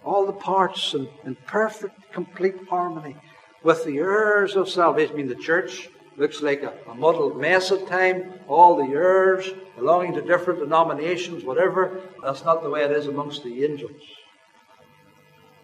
All 0.03 0.25
the 0.25 0.33
parts 0.33 0.95
in, 0.95 1.07
in 1.27 1.35
perfect, 1.47 2.11
complete 2.11 2.57
harmony 2.71 3.17
with 3.63 3.85
the 3.85 3.99
heirs 3.99 4.57
of 4.57 4.71
salvation. 4.71 5.13
I 5.13 5.17
mean, 5.19 5.29
the 5.29 5.35
church 5.35 5.91
looks 6.17 6.41
like 6.41 6.63
a, 6.63 6.73
a 6.91 6.95
muddled 6.95 7.39
mess 7.39 7.71
at 7.71 7.87
times. 7.87 8.33
All 8.49 8.77
the 8.77 8.95
heirs 8.95 9.51
belonging 9.77 10.15
to 10.15 10.23
different 10.23 10.61
denominations, 10.61 11.45
whatever. 11.45 12.01
That's 12.23 12.45
not 12.45 12.63
the 12.63 12.71
way 12.71 12.83
it 12.83 12.93
is 12.93 13.09
amongst 13.09 13.45
the 13.45 13.63
angels. 13.67 14.01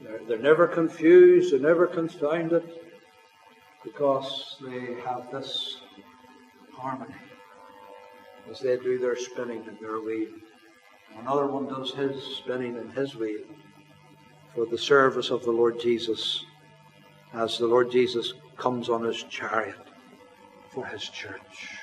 They're, 0.02 0.20
they're 0.28 0.38
never 0.38 0.66
confused, 0.66 1.54
they're 1.54 1.60
never 1.60 1.86
confounded, 1.86 2.70
because 3.82 4.56
they 4.60 4.96
have 5.06 5.32
this 5.32 5.80
harmony 6.74 7.14
as 8.50 8.60
they 8.60 8.76
do 8.76 8.98
their 8.98 9.16
spinning 9.16 9.64
and 9.66 9.78
their 9.80 10.00
wheel. 10.00 10.30
Another 11.20 11.46
one 11.46 11.66
does 11.66 11.92
his 11.92 12.22
spinning 12.38 12.76
and 12.76 12.92
his 12.92 13.14
wheel 13.14 13.42
for 14.54 14.66
the 14.66 14.78
service 14.78 15.30
of 15.30 15.44
the 15.44 15.50
Lord 15.50 15.80
Jesus 15.80 16.44
as 17.32 17.58
the 17.58 17.66
Lord 17.66 17.90
Jesus 17.90 18.34
comes 18.56 18.88
on 18.88 19.04
his 19.04 19.22
chariot 19.24 19.76
for 20.70 20.86
his 20.86 21.02
church. 21.02 21.78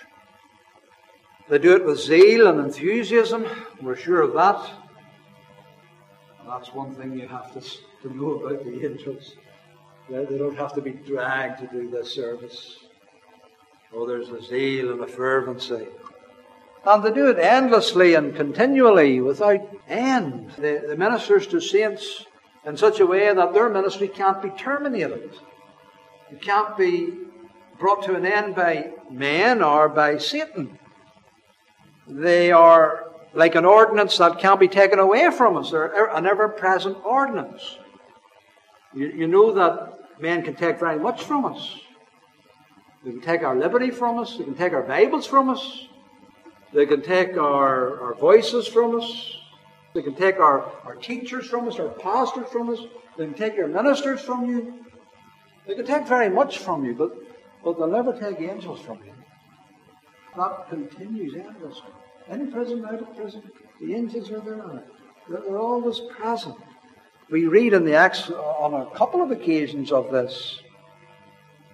They 1.50 1.58
do 1.58 1.76
it 1.76 1.86
with 1.86 2.00
zeal 2.00 2.48
and 2.48 2.60
enthusiasm, 2.60 3.46
we're 3.82 3.96
sure 3.96 4.22
of 4.22 4.34
that. 4.34 4.70
That's 6.48 6.74
one 6.74 6.94
thing 6.96 7.20
you 7.20 7.28
have 7.28 7.54
to, 7.54 7.62
to 7.62 8.16
know 8.16 8.32
about 8.32 8.64
the 8.64 8.86
angels. 8.86 9.36
They, 10.10 10.26
they 10.26 10.38
don't 10.38 10.58
have 10.58 10.74
to 10.74 10.82
be 10.82 10.92
dragged 10.92 11.60
to 11.60 11.68
do 11.68 11.90
this 11.90 12.14
service. 12.14 12.78
Oh, 13.94 14.08
there's 14.08 14.30
a 14.30 14.42
zeal 14.42 14.92
and 14.92 15.02
a 15.02 15.08
fervency. 15.08 15.88
And 16.86 17.04
they 17.04 17.12
do 17.12 17.30
it 17.30 17.38
endlessly 17.38 18.14
and 18.14 18.36
continually 18.36 19.20
without 19.22 19.62
end. 19.88 20.52
The, 20.58 20.84
the 20.88 20.96
ministers 20.96 21.46
to 21.48 21.60
saints 21.60 22.26
in 22.66 22.78
such 22.78 23.00
a 23.00 23.06
way 23.06 23.34
that 23.34 23.54
their 23.54 23.70
ministry 23.70 24.08
can't 24.08 24.42
be 24.42 24.50
terminated. 24.52 25.36
It 26.32 26.42
can't 26.42 26.78
be 26.78 27.14
brought 27.80 28.04
to 28.04 28.16
an 28.16 28.26
end 28.26 28.56
by 28.56 28.92
man 29.10 29.62
or 29.62 29.90
by 29.90 30.18
Satan. 30.18 30.78
They 32.08 32.52
are 32.52 33.06
like 33.34 33.56
an 33.56 33.66
ordinance 33.66 34.18
that 34.18 34.40
can't 34.40 34.60
be 34.60 34.68
taken 34.68 35.00
away 35.00 35.30
from 35.32 35.58
us. 35.58 35.72
They're 35.72 36.06
an 36.16 36.26
ever 36.26 36.50
present 36.50 36.98
ordinance. 37.06 37.78
You, 38.94 39.08
you 39.08 39.28
know 39.28 39.54
that 39.54 40.00
men 40.20 40.44
can 40.44 40.56
take 40.56 40.80
very 40.80 41.00
much 41.00 41.24
from 41.24 41.46
us. 41.46 41.80
They 43.04 43.12
can 43.12 43.22
take 43.22 43.44
our 43.44 43.56
liberty 43.56 43.92
from 43.92 44.18
us. 44.18 44.38
They 44.38 44.44
can 44.44 44.56
take 44.56 44.74
our 44.74 44.84
Bibles 44.84 45.28
from 45.28 45.50
us. 45.50 45.88
They 46.74 46.86
can 46.86 47.02
take 47.02 47.36
our, 47.38 48.00
our 48.00 48.14
voices 48.16 48.68
from 48.68 49.00
us. 49.00 49.38
They 49.94 50.04
can 50.04 50.16
take 50.16 50.40
our, 50.40 50.72
our 50.86 50.96
teachers 50.96 51.48
from 51.48 51.68
us, 51.68 51.80
our 51.80 51.90
pastors 51.90 52.48
from 52.52 52.70
us. 52.70 52.80
They 53.18 53.26
can 53.26 53.34
take 53.34 53.56
your 53.56 53.68
ministers 53.68 54.22
from 54.22 54.50
you. 54.50 54.86
They 55.66 55.76
can 55.76 55.86
take 55.86 56.08
very 56.08 56.30
much 56.30 56.60
from 56.60 56.86
you, 56.86 56.94
but, 56.94 57.12
but 57.64 57.78
they'll 57.78 57.88
never 57.88 58.14
take 58.14 58.40
angels 58.40 58.82
from 58.82 59.00
you. 59.06 59.14
That 60.38 60.70
continues 60.70 61.36
endlessly. 61.36 61.90
In 62.30 62.52
prison, 62.52 62.86
out 62.86 63.02
of 63.02 63.16
prison, 63.16 63.44
the 63.82 63.96
angels 63.96 64.30
are 64.32 64.42
there. 64.42 64.84
They're 65.28 65.58
always 65.58 66.00
present. 66.00 66.56
We 67.30 67.46
read 67.46 67.74
in 67.74 67.86
the 67.86 67.94
Acts 67.96 68.30
uh, 68.30 68.36
on 68.36 68.74
a 68.74 68.90
couple 68.96 69.22
of 69.22 69.32
occasions 69.32 69.92
of 69.92 70.12
this. 70.12 70.60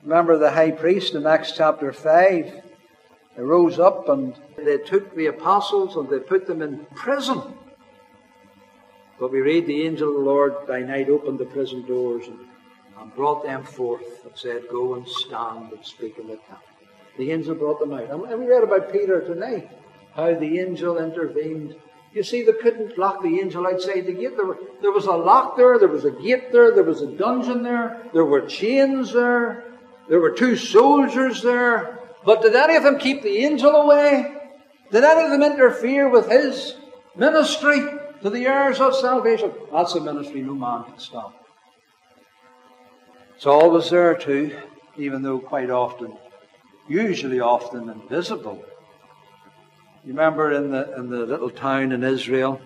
Remember 0.03 0.38
the 0.38 0.51
high 0.51 0.71
priest 0.71 1.13
in 1.15 1.25
Acts 1.25 1.53
chapter 1.55 1.93
5? 1.93 2.64
They 3.35 3.43
rose 3.43 3.79
up 3.79 4.07
and 4.09 4.33
they 4.57 4.77
took 4.77 5.15
the 5.15 5.27
apostles 5.27 5.95
and 5.95 6.09
they 6.09 6.19
put 6.19 6.47
them 6.47 6.61
in 6.61 6.85
prison. 6.95 7.41
But 9.19 9.31
we 9.31 9.39
read 9.39 9.65
the 9.65 9.83
angel 9.83 10.09
of 10.09 10.15
the 10.15 10.21
Lord 10.21 10.67
by 10.67 10.79
night 10.79 11.09
opened 11.09 11.39
the 11.39 11.45
prison 11.45 11.85
doors 11.85 12.27
and, 12.27 12.39
and 12.99 13.15
brought 13.15 13.43
them 13.43 13.63
forth 13.63 14.23
and 14.23 14.31
said, 14.35 14.63
Go 14.69 14.95
and 14.95 15.07
stand 15.07 15.71
and 15.71 15.85
speak 15.85 16.17
in 16.17 16.27
the 16.27 16.35
town. 16.35 16.59
The 17.17 17.31
angel 17.31 17.55
brought 17.55 17.79
them 17.79 17.93
out. 17.93 18.09
And 18.09 18.39
we 18.39 18.45
read 18.45 18.63
about 18.63 18.91
Peter 18.91 19.21
tonight 19.21 19.69
how 20.15 20.33
the 20.33 20.59
angel 20.59 20.97
intervened. 20.97 21.75
You 22.13 22.23
see, 22.23 22.43
they 22.43 22.53
couldn't 22.53 22.97
lock 22.97 23.21
the 23.21 23.39
angel 23.39 23.67
outside 23.67 24.05
the 24.05 24.13
gate. 24.13 24.37
There, 24.37 24.45
were, 24.45 24.59
there 24.81 24.91
was 24.91 25.05
a 25.05 25.11
lock 25.11 25.57
there, 25.57 25.77
there 25.77 25.89
was 25.89 26.05
a 26.05 26.11
gate 26.11 26.53
there, 26.53 26.73
there 26.73 26.83
was 26.83 27.01
a 27.01 27.07
dungeon 27.07 27.63
there, 27.63 28.01
there 28.13 28.23
were 28.23 28.45
chains 28.47 29.11
there. 29.11 29.65
There 30.07 30.19
were 30.19 30.31
two 30.31 30.55
soldiers 30.55 31.41
there. 31.41 31.99
But 32.25 32.41
did 32.41 32.55
any 32.55 32.75
of 32.75 32.83
them 32.83 32.97
keep 32.97 33.21
the 33.21 33.38
angel 33.45 33.71
away? 33.71 34.35
Did 34.91 35.03
any 35.03 35.25
of 35.25 35.31
them 35.31 35.43
interfere 35.43 36.09
with 36.09 36.29
his 36.29 36.75
ministry 37.15 37.81
to 38.21 38.29
the 38.29 38.45
heirs 38.45 38.79
of 38.79 38.95
salvation? 38.95 39.51
That's 39.71 39.93
a 39.95 40.01
ministry 40.01 40.41
no 40.41 40.55
man 40.55 40.85
can 40.85 40.99
stop. 40.99 41.45
It's 43.35 43.45
always 43.45 43.89
there 43.89 44.15
too, 44.15 44.55
even 44.97 45.21
though 45.21 45.39
quite 45.39 45.69
often, 45.69 46.17
usually 46.88 47.39
often 47.39 47.89
invisible. 47.89 48.63
You 50.03 50.11
remember 50.11 50.51
in 50.53 50.71
the, 50.71 50.95
in 50.97 51.09
the 51.09 51.25
little 51.25 51.49
town 51.49 51.91
in 51.91 52.03
Israel, 52.03 52.61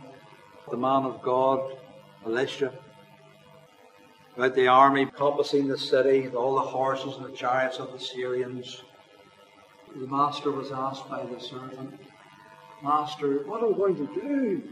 the 0.69 0.77
man 0.77 1.03
of 1.03 1.21
God, 1.21 1.75
Elisha, 2.25 2.73
about 4.35 4.55
the 4.55 4.67
army 4.67 5.05
compassing 5.05 5.67
the 5.67 5.77
city, 5.77 6.27
all 6.29 6.55
the 6.55 6.61
horses 6.61 7.15
and 7.15 7.25
the 7.25 7.35
chariots 7.35 7.77
of 7.77 7.91
the 7.91 7.99
Syrians. 7.99 8.83
The 9.95 10.07
master 10.07 10.51
was 10.51 10.71
asked 10.71 11.09
by 11.09 11.25
the 11.25 11.39
servant, 11.39 11.99
Master, 12.81 13.45
what 13.45 13.61
are 13.61 13.67
we 13.67 13.75
going 13.75 13.95
to 13.95 14.21
do? 14.21 14.63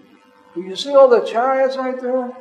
Do 0.56 0.62
you 0.62 0.76
see 0.76 0.96
all 0.96 1.10
the 1.10 1.22
chariots 1.22 1.76
out 1.76 2.00
there? 2.02 2.32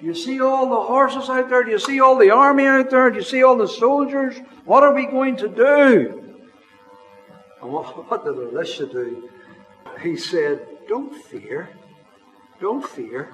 Do 0.00 0.06
you 0.06 0.14
see 0.14 0.40
all 0.40 0.68
the 0.68 0.80
horses 0.80 1.28
out 1.28 1.48
there? 1.48 1.64
Do 1.64 1.70
you 1.70 1.78
see 1.78 2.00
all 2.00 2.16
the 2.16 2.30
army 2.30 2.66
out 2.66 2.90
there? 2.90 3.10
Do 3.10 3.16
you 3.16 3.24
see 3.24 3.42
all 3.42 3.56
the 3.56 3.68
soldiers? 3.68 4.36
What 4.64 4.82
are 4.82 4.94
we 4.94 5.06
going 5.06 5.36
to 5.36 5.48
do? 5.48 6.40
And 7.62 7.72
what, 7.72 7.84
what 8.10 8.24
did 8.24 8.36
Elisha 8.36 8.86
do? 8.86 9.28
He 10.02 10.16
said, 10.16 10.66
Don't 10.88 11.14
fear. 11.14 11.68
Don't 12.60 12.86
fear. 12.86 13.32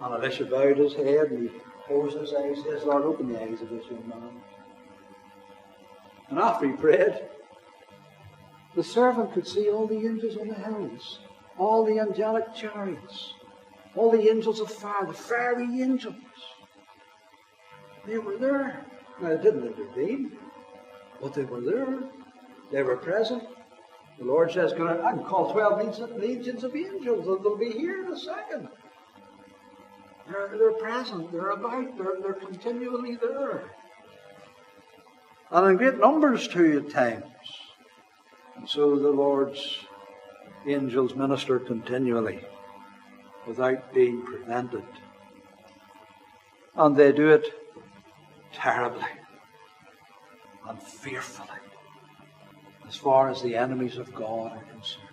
And 0.00 0.14
Elisha 0.14 0.44
bowed 0.44 0.78
his 0.78 0.94
head 0.94 1.30
and 1.30 1.50
he 1.50 1.58
closed 1.86 2.18
his 2.18 2.32
eyes. 2.34 2.58
Says, 2.64 2.84
Lord, 2.84 3.04
open 3.04 3.32
the 3.32 3.42
eyes 3.42 3.60
of 3.62 3.70
this 3.70 3.84
young 3.90 4.08
man. 4.08 4.30
And 6.28 6.38
after 6.38 6.66
he 6.66 6.72
prayed, 6.72 7.20
the 8.74 8.84
servant 8.84 9.32
could 9.32 9.46
see 9.46 9.70
all 9.70 9.86
the 9.86 9.96
angels 9.96 10.36
on 10.36 10.48
the 10.48 10.54
hills, 10.54 11.20
all 11.58 11.84
the 11.84 11.98
angelic 11.98 12.54
chariots, 12.54 13.34
all 13.94 14.10
the 14.10 14.28
angels 14.30 14.60
of 14.60 14.70
fire, 14.70 15.06
the 15.06 15.12
fiery 15.12 15.82
angels. 15.82 16.14
They 18.06 18.18
were 18.18 18.36
there. 18.36 18.84
Now, 19.20 19.36
they 19.36 19.42
didn't 19.42 19.66
intervene, 19.66 20.36
but 21.20 21.34
they 21.34 21.44
were 21.44 21.60
there. 21.60 21.98
They 22.70 22.82
were 22.82 22.96
present. 22.96 23.42
The 24.18 24.24
Lord 24.24 24.52
says, 24.52 24.72
I 24.72 24.76
can 25.12 25.24
call 25.24 25.52
12 25.52 26.18
legions 26.18 26.64
of 26.64 26.74
angels. 26.74 27.24
They'll 27.24 27.56
be 27.56 27.70
here 27.70 28.04
in 28.04 28.12
a 28.12 28.18
second. 28.18 28.68
They're, 30.28 30.56
they're 30.58 30.72
present. 30.72 31.32
They're 31.32 31.50
about. 31.50 31.96
They're, 31.96 32.16
they're 32.20 32.32
continually 32.34 33.16
there. 33.16 33.62
And 35.50 35.70
in 35.70 35.76
great 35.76 35.98
numbers 35.98 36.48
too 36.48 36.84
at 36.84 36.92
times. 36.92 37.24
So 38.66 38.98
the 38.98 39.10
Lord's 39.10 39.86
angels 40.66 41.14
minister 41.14 41.58
continually 41.58 42.44
without 43.46 43.94
being 43.94 44.22
prevented. 44.22 44.84
And 46.74 46.96
they 46.96 47.12
do 47.12 47.30
it 47.30 47.46
terribly 48.52 49.06
and 50.68 50.82
fearfully 50.82 51.48
as 52.86 52.96
far 52.96 53.30
as 53.30 53.42
the 53.42 53.56
enemies 53.56 53.96
of 53.96 54.14
God 54.14 54.52
are 54.52 54.64
concerned. 54.64 55.04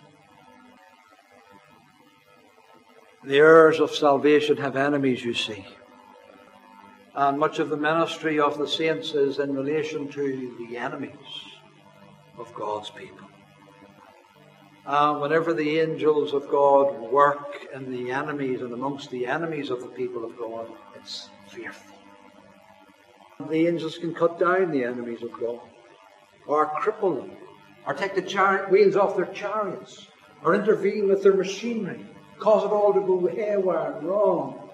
The 3.24 3.36
heirs 3.36 3.80
of 3.80 3.90
salvation 3.90 4.56
have 4.58 4.76
enemies, 4.76 5.24
you 5.24 5.34
see. 5.34 5.66
And 7.14 7.38
much 7.38 7.58
of 7.58 7.70
the 7.70 7.76
ministry 7.76 8.38
of 8.38 8.58
the 8.58 8.68
saints 8.68 9.14
is 9.14 9.38
in 9.38 9.54
relation 9.54 10.08
to 10.12 10.56
the 10.58 10.76
enemies 10.76 11.16
of 12.38 12.52
God's 12.54 12.90
people. 12.90 13.28
And 14.86 15.20
whenever 15.20 15.52
the 15.52 15.80
angels 15.80 16.32
of 16.32 16.48
God 16.48 17.00
work 17.10 17.66
in 17.74 17.90
the 17.90 18.12
enemies 18.12 18.62
and 18.62 18.72
amongst 18.72 19.10
the 19.10 19.26
enemies 19.26 19.70
of 19.70 19.80
the 19.80 19.88
people 19.88 20.24
of 20.24 20.38
God, 20.38 20.68
it's 20.94 21.28
fearful. 21.48 21.96
The 23.48 23.66
angels 23.66 23.98
can 23.98 24.14
cut 24.14 24.38
down 24.38 24.70
the 24.70 24.84
enemies 24.84 25.22
of 25.22 25.32
God, 25.32 25.60
or 26.46 26.66
cripple 26.80 27.20
them, 27.20 27.36
or 27.86 27.94
take 27.94 28.14
the 28.14 28.22
chariot 28.22 28.70
wheels 28.70 28.96
off 28.96 29.16
their 29.16 29.26
chariots, 29.26 30.06
or 30.42 30.54
intervene 30.54 31.08
with 31.08 31.22
their 31.22 31.34
machinery 31.34 32.06
cause 32.38 32.64
it 32.64 32.70
all 32.70 32.92
to 32.92 33.00
go 33.00 33.26
haywire 33.26 33.96
and 33.98 34.08
wrong. 34.08 34.70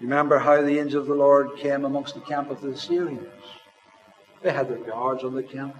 Remember 0.00 0.38
how 0.38 0.62
the 0.62 0.78
angel 0.78 1.00
of 1.00 1.06
the 1.06 1.14
Lord 1.14 1.56
came 1.56 1.84
amongst 1.84 2.14
the 2.14 2.20
camp 2.20 2.50
of 2.50 2.60
the 2.60 2.70
Assyrians. 2.70 3.26
They 4.42 4.52
had 4.52 4.68
their 4.68 4.78
guards 4.78 5.24
on 5.24 5.34
the 5.34 5.42
camp. 5.42 5.74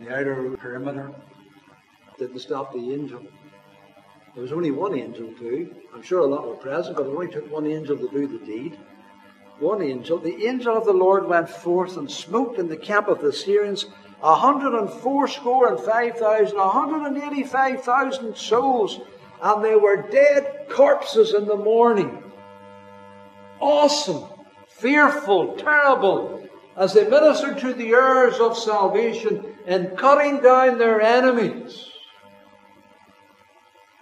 The 0.00 0.14
outer 0.14 0.56
perimeter 0.56 1.10
didn't 2.18 2.38
stop 2.38 2.72
the 2.72 2.92
angel. 2.92 3.20
There 4.34 4.42
was 4.42 4.52
only 4.52 4.70
one 4.70 4.96
angel 4.96 5.32
too. 5.38 5.74
I'm 5.94 6.02
sure 6.02 6.20
a 6.20 6.26
lot 6.26 6.46
were 6.46 6.54
present, 6.54 6.96
but 6.96 7.06
it 7.06 7.10
only 7.10 7.28
took 7.28 7.50
one 7.50 7.66
angel 7.66 7.96
to 7.96 8.08
do 8.08 8.26
the 8.26 8.44
deed. 8.44 8.78
One 9.58 9.82
angel. 9.82 10.18
The 10.18 10.46
angel 10.46 10.76
of 10.76 10.84
the 10.84 10.92
Lord 10.92 11.26
went 11.26 11.50
forth 11.50 11.96
and 11.96 12.10
smote 12.10 12.58
in 12.58 12.68
the 12.68 12.76
camp 12.76 13.08
of 13.08 13.20
the 13.20 13.32
Syrians 13.32 13.86
a 14.22 14.34
hundred 14.34 14.78
and 14.78 14.90
fourscore 14.90 15.72
and 15.72 15.80
five 15.80 16.16
thousand, 16.16 16.58
a 16.58 16.68
hundred 16.68 17.06
and 17.06 17.22
eighty-five 17.22 17.82
thousand 17.82 18.36
souls, 18.36 19.00
and 19.42 19.64
they 19.64 19.76
were 19.76 20.08
dead 20.10 20.66
corpses 20.68 21.34
in 21.34 21.46
the 21.46 21.56
morning. 21.56 22.22
Awesome, 23.60 24.24
fearful, 24.68 25.56
terrible, 25.56 26.48
as 26.76 26.94
they 26.94 27.08
ministered 27.08 27.58
to 27.58 27.74
the 27.74 27.90
heirs 27.90 28.38
of 28.38 28.56
salvation 28.56 29.47
in 29.68 29.94
cutting 29.96 30.40
down 30.40 30.78
their 30.78 31.00
enemies. 31.02 31.90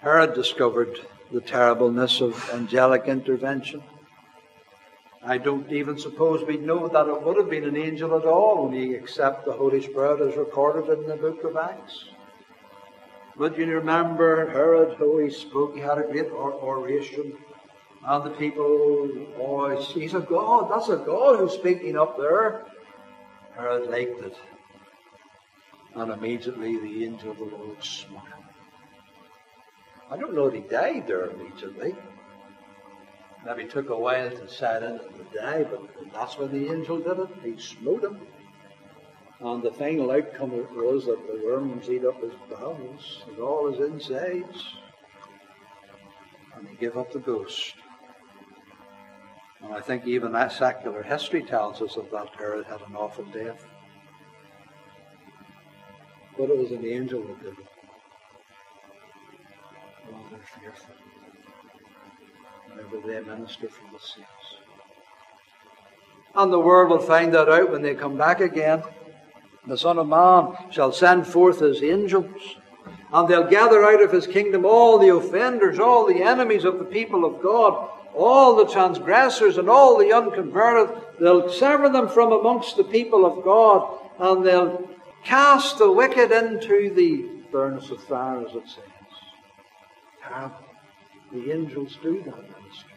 Herod 0.01 0.33
discovered 0.33 1.01
the 1.33 1.41
terribleness 1.41 2.21
of 2.21 2.51
angelic 2.51 3.07
intervention. 3.07 3.83
I 5.25 5.39
don't 5.39 5.71
even 5.73 5.99
suppose 5.99 6.47
we 6.47 6.57
know 6.57 6.87
that 6.87 7.09
it 7.09 7.21
would 7.21 7.37
have 7.37 7.51
been 7.51 7.65
an 7.65 7.77
angel 7.77 8.17
at 8.17 8.25
all, 8.25 8.67
only 8.67 8.95
except 8.95 9.45
the 9.45 9.53
Holy 9.53 9.83
Spirit 9.83 10.21
as 10.21 10.37
recorded 10.37 10.89
in 11.01 11.09
the 11.09 11.17
book 11.17 11.43
of 11.43 11.57
Acts. 11.57 12.05
But 13.37 13.59
you 13.59 13.67
remember 13.67 14.49
Herod, 14.49 14.97
how 14.99 15.19
he 15.19 15.31
spoke, 15.31 15.75
he 15.75 15.81
had 15.81 15.99
a 15.99 16.03
great 16.03 16.31
oration, 16.31 17.37
and 18.07 18.25
the 18.25 18.31
people, 18.31 19.11
oh, 19.41 19.83
he's 19.95 20.15
a 20.15 20.21
God, 20.21 20.71
that's 20.71 20.91
a 20.91 20.97
God 21.05 21.41
who's 21.41 21.55
speaking 21.55 21.99
up 21.99 22.17
there. 22.17 22.67
Herod 23.57 23.91
liked 23.91 24.23
it. 24.23 24.37
And 25.97 26.13
immediately 26.13 26.77
the 26.77 27.05
angel 27.05 27.31
of 27.31 27.39
the 27.39 27.45
Lord 27.45 27.83
smiled. 27.83 28.23
I 30.11 30.17
don't 30.17 30.35
know 30.35 30.47
if 30.47 30.55
he 30.55 30.61
died 30.61 31.07
there 31.07 31.31
immediately. 31.31 31.97
Maybe 33.45 33.65
took 33.65 33.89
a 33.89 33.99
while 33.99 34.31
to 34.31 34.49
set 34.49 34.83
in 34.83 35.01
and 35.01 35.33
die, 35.35 35.65
but 35.65 35.89
that's 36.13 36.37
when 36.37 36.53
the 36.53 36.71
angel 36.71 36.99
did 36.99 37.19
it. 37.19 37.29
He 37.43 37.61
smote 37.61 38.05
him. 38.05 38.21
And 39.41 39.63
the 39.63 39.73
final 39.73 40.11
outcome 40.11 40.51
was 40.51 41.07
that 41.07 41.27
the 41.27 41.45
worms 41.45 41.89
eat 41.89 42.05
up 42.05 42.21
his 42.23 42.33
bowels 42.51 43.25
and 43.29 43.39
all 43.39 43.71
his 43.71 43.81
insides. 43.81 44.75
And 46.57 46.69
he 46.69 46.77
gave 46.77 46.97
up 46.97 47.13
the 47.13 47.19
ghost. 47.19 47.75
And 49.63 49.73
I 49.73 49.81
think 49.81 50.07
even 50.07 50.33
that 50.33 50.53
secular 50.53 51.03
history 51.03 51.43
tells 51.43 51.81
us 51.83 51.95
that 51.95 52.11
that 52.13 52.35
Herod 52.37 52.67
had 52.67 52.81
an 52.83 52.97
awful 52.97 53.25
death. 53.27 53.65
But 56.39 56.51
it 56.51 56.59
was 56.59 56.71
an 56.71 56.85
angel 56.85 57.23
that 57.23 57.43
did 57.43 57.53
it. 57.53 57.67
Oh, 60.07 60.19
Rather 60.31 60.45
fearful 60.61 60.95
whenever 62.69 63.07
they 63.07 63.27
minister 63.27 63.69
for 63.69 63.85
the 63.93 63.99
saints. 63.99 64.31
And 66.35 66.53
the 66.53 66.61
world 66.61 66.91
will 66.91 66.99
find 66.99 67.33
that 67.33 67.49
out 67.49 67.71
when 67.73 67.83
they 67.83 67.95
come 67.95 68.19
back 68.19 68.41
again. 68.41 68.83
The 69.67 69.79
Son 69.79 69.99
of 69.99 70.07
Man 70.07 70.71
shall 70.71 70.93
send 70.93 71.27
forth 71.27 71.61
his 71.61 71.83
angels, 71.83 72.57
and 73.13 73.29
they'll 73.29 73.49
gather 73.49 73.83
out 73.85 74.03
of 74.03 74.13
his 74.13 74.27
kingdom 74.27 74.67
all 74.67 74.99
the 74.99 75.15
offenders, 75.17 75.79
all 75.79 76.07
the 76.07 76.23
enemies 76.23 76.65
of 76.65 76.79
the 76.79 76.85
people 76.85 77.25
of 77.25 77.43
God, 77.43 77.89
all 78.15 78.57
the 78.57 78.71
transgressors, 78.71 79.57
and 79.57 79.71
all 79.71 79.97
the 79.97 80.13
unconverted. 80.13 80.97
They'll 81.19 81.51
sever 81.51 81.89
them 81.89 82.09
from 82.09 82.33
amongst 82.33 82.77
the 82.77 82.85
people 82.85 83.25
of 83.25 83.43
God, 83.43 83.99
and 84.19 84.47
they'll 84.47 84.96
cast 85.27 85.79
the 85.79 85.91
wicked 85.91 86.31
into 86.31 86.95
the 86.95 87.27
furnace 87.51 87.91
of 87.91 88.03
fire, 88.05 88.47
as 88.47 88.55
it 88.55 88.69
says. 88.69 88.85
Terrible. 90.23 90.65
The 91.33 91.53
angels 91.53 91.99
do 92.01 92.23
that 92.23 92.37
ministry. 92.37 92.93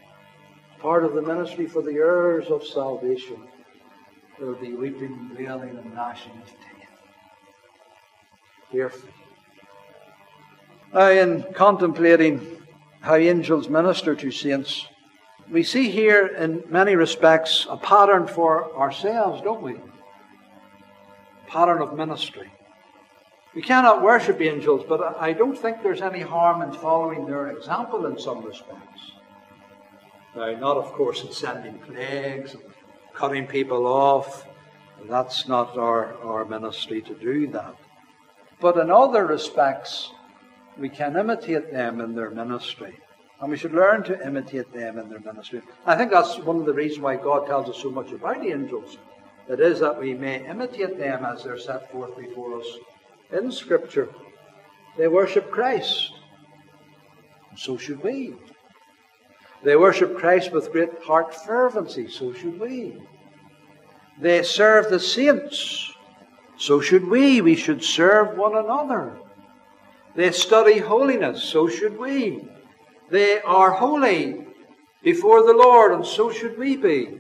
Part 0.80 1.04
of 1.04 1.14
the 1.14 1.22
ministry 1.22 1.66
for 1.66 1.82
the 1.82 1.94
heirs 1.94 2.48
of 2.48 2.64
salvation. 2.64 3.48
There 4.38 4.48
will 4.48 4.56
be 4.56 4.74
weeping, 4.74 5.32
wailing, 5.38 5.78
and 5.78 5.94
gnashing 5.94 6.32
of 6.34 6.48
teeth. 6.48 6.90
Fearful. 8.72 9.10
Now, 10.94 11.10
in 11.10 11.46
contemplating 11.54 12.62
how 13.02 13.16
angels 13.16 13.70
minister 13.70 14.16
to 14.16 14.32
saints, 14.32 14.88
we 15.50 15.64
see 15.64 15.90
here, 15.90 16.28
in 16.28 16.64
many 16.70 16.96
respects, 16.96 17.66
a 17.70 17.78
pattern 17.78 18.28
for 18.28 18.76
ourselves, 18.78 19.42
don't 19.42 19.64
we? 19.64 19.78
Pattern 21.50 21.82
of 21.82 21.98
ministry. 21.98 22.52
We 23.56 23.64
cannot 23.64 24.04
worship 24.04 24.40
angels, 24.40 24.86
but 24.88 25.18
I 25.20 25.34
don't 25.34 25.58
think 25.58 25.82
there's 25.82 26.02
any 26.02 26.22
harm 26.22 26.62
in 26.62 26.72
following 26.72 27.26
their 27.26 27.48
example 27.48 28.06
in 28.06 28.20
some 28.20 28.46
respects. 28.46 29.12
Now, 30.36 30.52
not, 30.52 30.78
of 30.78 30.94
course, 30.94 31.24
in 31.24 31.32
sending 31.32 31.80
plagues 31.80 32.54
and 32.54 32.64
cutting 33.16 33.48
people 33.48 33.88
off. 33.88 34.46
That's 35.10 35.48
not 35.48 35.76
our, 35.78 36.14
our 36.24 36.46
ministry 36.46 37.02
to 37.02 37.16
do 37.16 37.48
that. 37.48 37.76
But 38.62 38.78
in 38.78 38.92
other 38.92 39.26
respects, 39.26 40.12
we 40.78 40.90
can 40.90 41.18
imitate 41.18 41.74
them 41.74 42.00
in 42.00 42.14
their 42.14 42.30
ministry. 42.30 43.00
And 43.42 43.50
we 43.50 43.58
should 43.58 43.74
learn 43.74 44.04
to 44.04 44.26
imitate 44.26 44.72
them 44.72 45.00
in 45.00 45.10
their 45.10 45.22
ministry. 45.22 45.62
I 45.86 45.96
think 45.96 46.12
that's 46.12 46.38
one 46.38 46.58
of 46.58 46.66
the 46.66 46.74
reasons 46.74 47.02
why 47.02 47.16
God 47.16 47.48
tells 47.48 47.70
us 47.70 47.82
so 47.82 47.90
much 47.90 48.12
about 48.12 48.42
the 48.42 48.52
angels. 48.52 48.98
It 49.50 49.60
is 49.60 49.80
that 49.80 50.00
we 50.00 50.14
may 50.14 50.48
imitate 50.48 51.00
them 51.00 51.26
as 51.26 51.44
they're 51.44 51.58
set 51.58 51.92
forth 51.92 52.16
before 52.16 52.60
us 52.60 52.68
in 53.32 53.52
Scripture. 53.52 54.10
They 54.96 55.08
worship 55.08 55.50
Christ. 55.50 56.12
And 57.50 57.58
so 57.58 57.76
should 57.76 58.04
we. 58.04 58.36
They 59.64 59.76
worship 59.76 60.18
Christ 60.18 60.52
with 60.52 60.72
great 60.72 61.02
heart 61.02 61.34
fervency. 61.34 62.08
So 62.08 62.32
should 62.32 62.60
we. 62.60 63.02
They 64.22 64.44
serve 64.44 64.92
the 64.92 65.00
saints. 65.00 65.92
So 66.58 66.80
should 66.80 67.08
we. 67.08 67.42
We 67.42 67.56
should 67.56 67.84
serve 67.84 68.38
one 68.38 68.56
another. 68.56 69.18
They 70.16 70.32
study 70.32 70.78
holiness. 70.78 71.44
So 71.44 71.68
should 71.68 71.98
we. 71.98 72.48
They 73.10 73.42
are 73.42 73.72
holy 73.72 74.46
before 75.02 75.42
the 75.44 75.54
Lord, 75.54 75.94
and 75.94 76.06
so 76.06 76.32
should 76.32 76.58
we 76.58 76.78
be. 76.78 77.20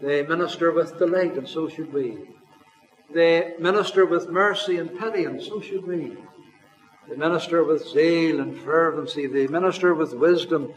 They 0.00 0.22
minister 0.22 0.72
with 0.72 0.98
delight, 0.98 1.36
and 1.36 1.48
so 1.48 1.68
should 1.68 1.92
we. 1.92 2.18
They 3.12 3.54
minister 3.58 4.06
with 4.06 4.28
mercy 4.28 4.78
and 4.78 4.98
pity, 4.98 5.24
and 5.24 5.42
so 5.42 5.60
should 5.60 5.86
we. 5.86 6.16
They 7.08 7.16
minister 7.16 7.64
with 7.64 7.86
zeal 7.88 8.40
and 8.40 8.56
fervency. 8.56 9.26
They 9.26 9.46
minister 9.46 9.94
with 9.94 10.14
wisdom. 10.14 10.72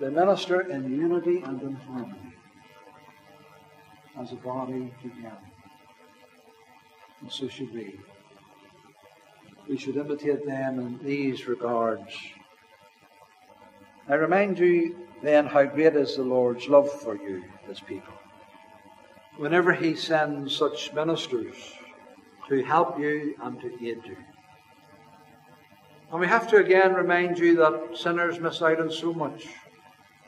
They 0.00 0.08
minister 0.08 0.62
in 0.62 0.90
unity 0.90 1.42
and 1.42 1.60
in 1.62 1.74
harmony 1.74 2.32
as 4.18 4.32
a 4.32 4.36
body 4.36 4.92
together. 5.02 5.36
And 7.20 7.30
so 7.30 7.48
should 7.48 7.72
we. 7.72 7.98
We 9.68 9.76
should 9.76 9.96
imitate 9.96 10.44
them 10.44 10.80
in 10.80 10.98
these 11.04 11.46
regards. 11.46 12.12
I 14.08 14.14
remind 14.14 14.58
you 14.58 14.96
then 15.22 15.46
how 15.46 15.64
great 15.64 15.94
is 15.94 16.16
the 16.16 16.24
Lord's 16.24 16.68
love 16.68 16.90
for 16.90 17.14
you, 17.14 17.44
his 17.68 17.78
people. 17.78 18.12
Whenever 19.36 19.72
he 19.72 19.96
sends 19.96 20.56
such 20.56 20.92
ministers 20.92 21.54
to 22.48 22.62
help 22.64 22.98
you 22.98 23.34
and 23.42 23.60
to 23.60 23.72
aid 23.86 24.02
you. 24.04 24.16
And 26.10 26.20
we 26.20 26.26
have 26.26 26.46
to 26.48 26.56
again 26.56 26.92
remind 26.92 27.38
you 27.38 27.56
that 27.56 27.96
sinners 27.96 28.38
miss 28.38 28.60
out 28.60 28.80
on 28.80 28.90
so 28.90 29.14
much 29.14 29.46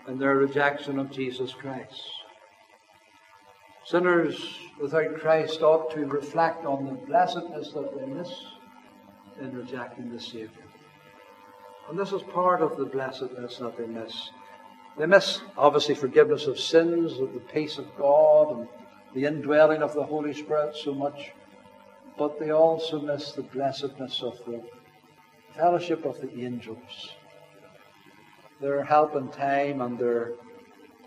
in 0.08 0.18
their 0.18 0.36
rejection 0.36 0.98
of 0.98 1.10
Jesus 1.10 1.52
Christ. 1.52 2.02
Sinners 3.84 4.58
without 4.80 5.14
Christ 5.16 5.60
ought 5.60 5.90
to 5.90 6.06
reflect 6.06 6.64
on 6.64 6.86
the 6.86 6.92
blessedness 6.92 7.72
that 7.72 7.98
they 7.98 8.06
miss 8.06 8.30
in 9.40 9.54
rejecting 9.54 10.10
the 10.10 10.20
Saviour. 10.20 10.50
And 11.90 11.98
this 11.98 12.12
is 12.12 12.22
part 12.22 12.62
of 12.62 12.78
the 12.78 12.86
blessedness 12.86 13.58
that 13.58 13.76
they 13.76 13.86
miss. 13.86 14.30
They 14.96 15.06
miss, 15.06 15.42
obviously, 15.58 15.94
forgiveness 15.96 16.46
of 16.46 16.58
sins, 16.58 17.18
of 17.18 17.34
the 17.34 17.40
peace 17.40 17.76
of 17.76 17.94
God, 17.98 18.56
and 18.56 18.68
the 19.14 19.24
indwelling 19.24 19.82
of 19.82 19.94
the 19.94 20.02
Holy 20.02 20.34
Spirit 20.34 20.76
so 20.76 20.92
much. 20.92 21.32
But 22.18 22.38
they 22.38 22.50
also 22.50 23.00
miss 23.00 23.32
the 23.32 23.42
blessedness 23.42 24.22
of 24.22 24.38
the 24.46 24.62
fellowship 25.56 26.04
of 26.04 26.20
the 26.20 26.44
angels, 26.44 27.14
their 28.60 28.84
help 28.84 29.16
in 29.16 29.28
time 29.28 29.80
and 29.80 29.98
their, 29.98 30.32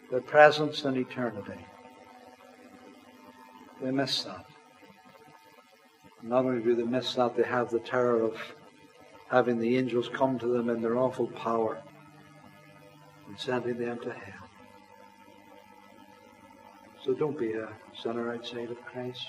their 0.10 0.22
presence 0.22 0.84
in 0.84 0.98
eternity. 0.98 1.66
They 3.82 3.92
miss 3.92 4.24
that. 4.24 4.46
Not 6.24 6.46
only 6.46 6.64
do 6.64 6.76
they 6.76 6.84
miss 6.84 7.14
that, 7.16 7.38
they 7.38 7.44
have 7.44 7.70
the 7.70 7.80
terror 7.80 8.22
of 8.22 8.38
having 9.30 9.60
the 9.60 9.78
angels 9.78 10.10
come 10.14 10.40
to 10.40 10.48
them 10.48 10.70
in 10.70 10.82
their 10.82 10.98
awful 10.98 11.28
power 11.28 11.82
and 13.28 13.40
sending 13.40 13.78
them 13.78 14.00
to 14.00 14.12
hell. 14.12 14.37
So 17.08 17.14
don't 17.14 17.40
be 17.40 17.54
a 17.54 17.70
sinner 18.04 18.34
outside 18.34 18.70
of 18.70 18.84
Christ. 18.84 19.26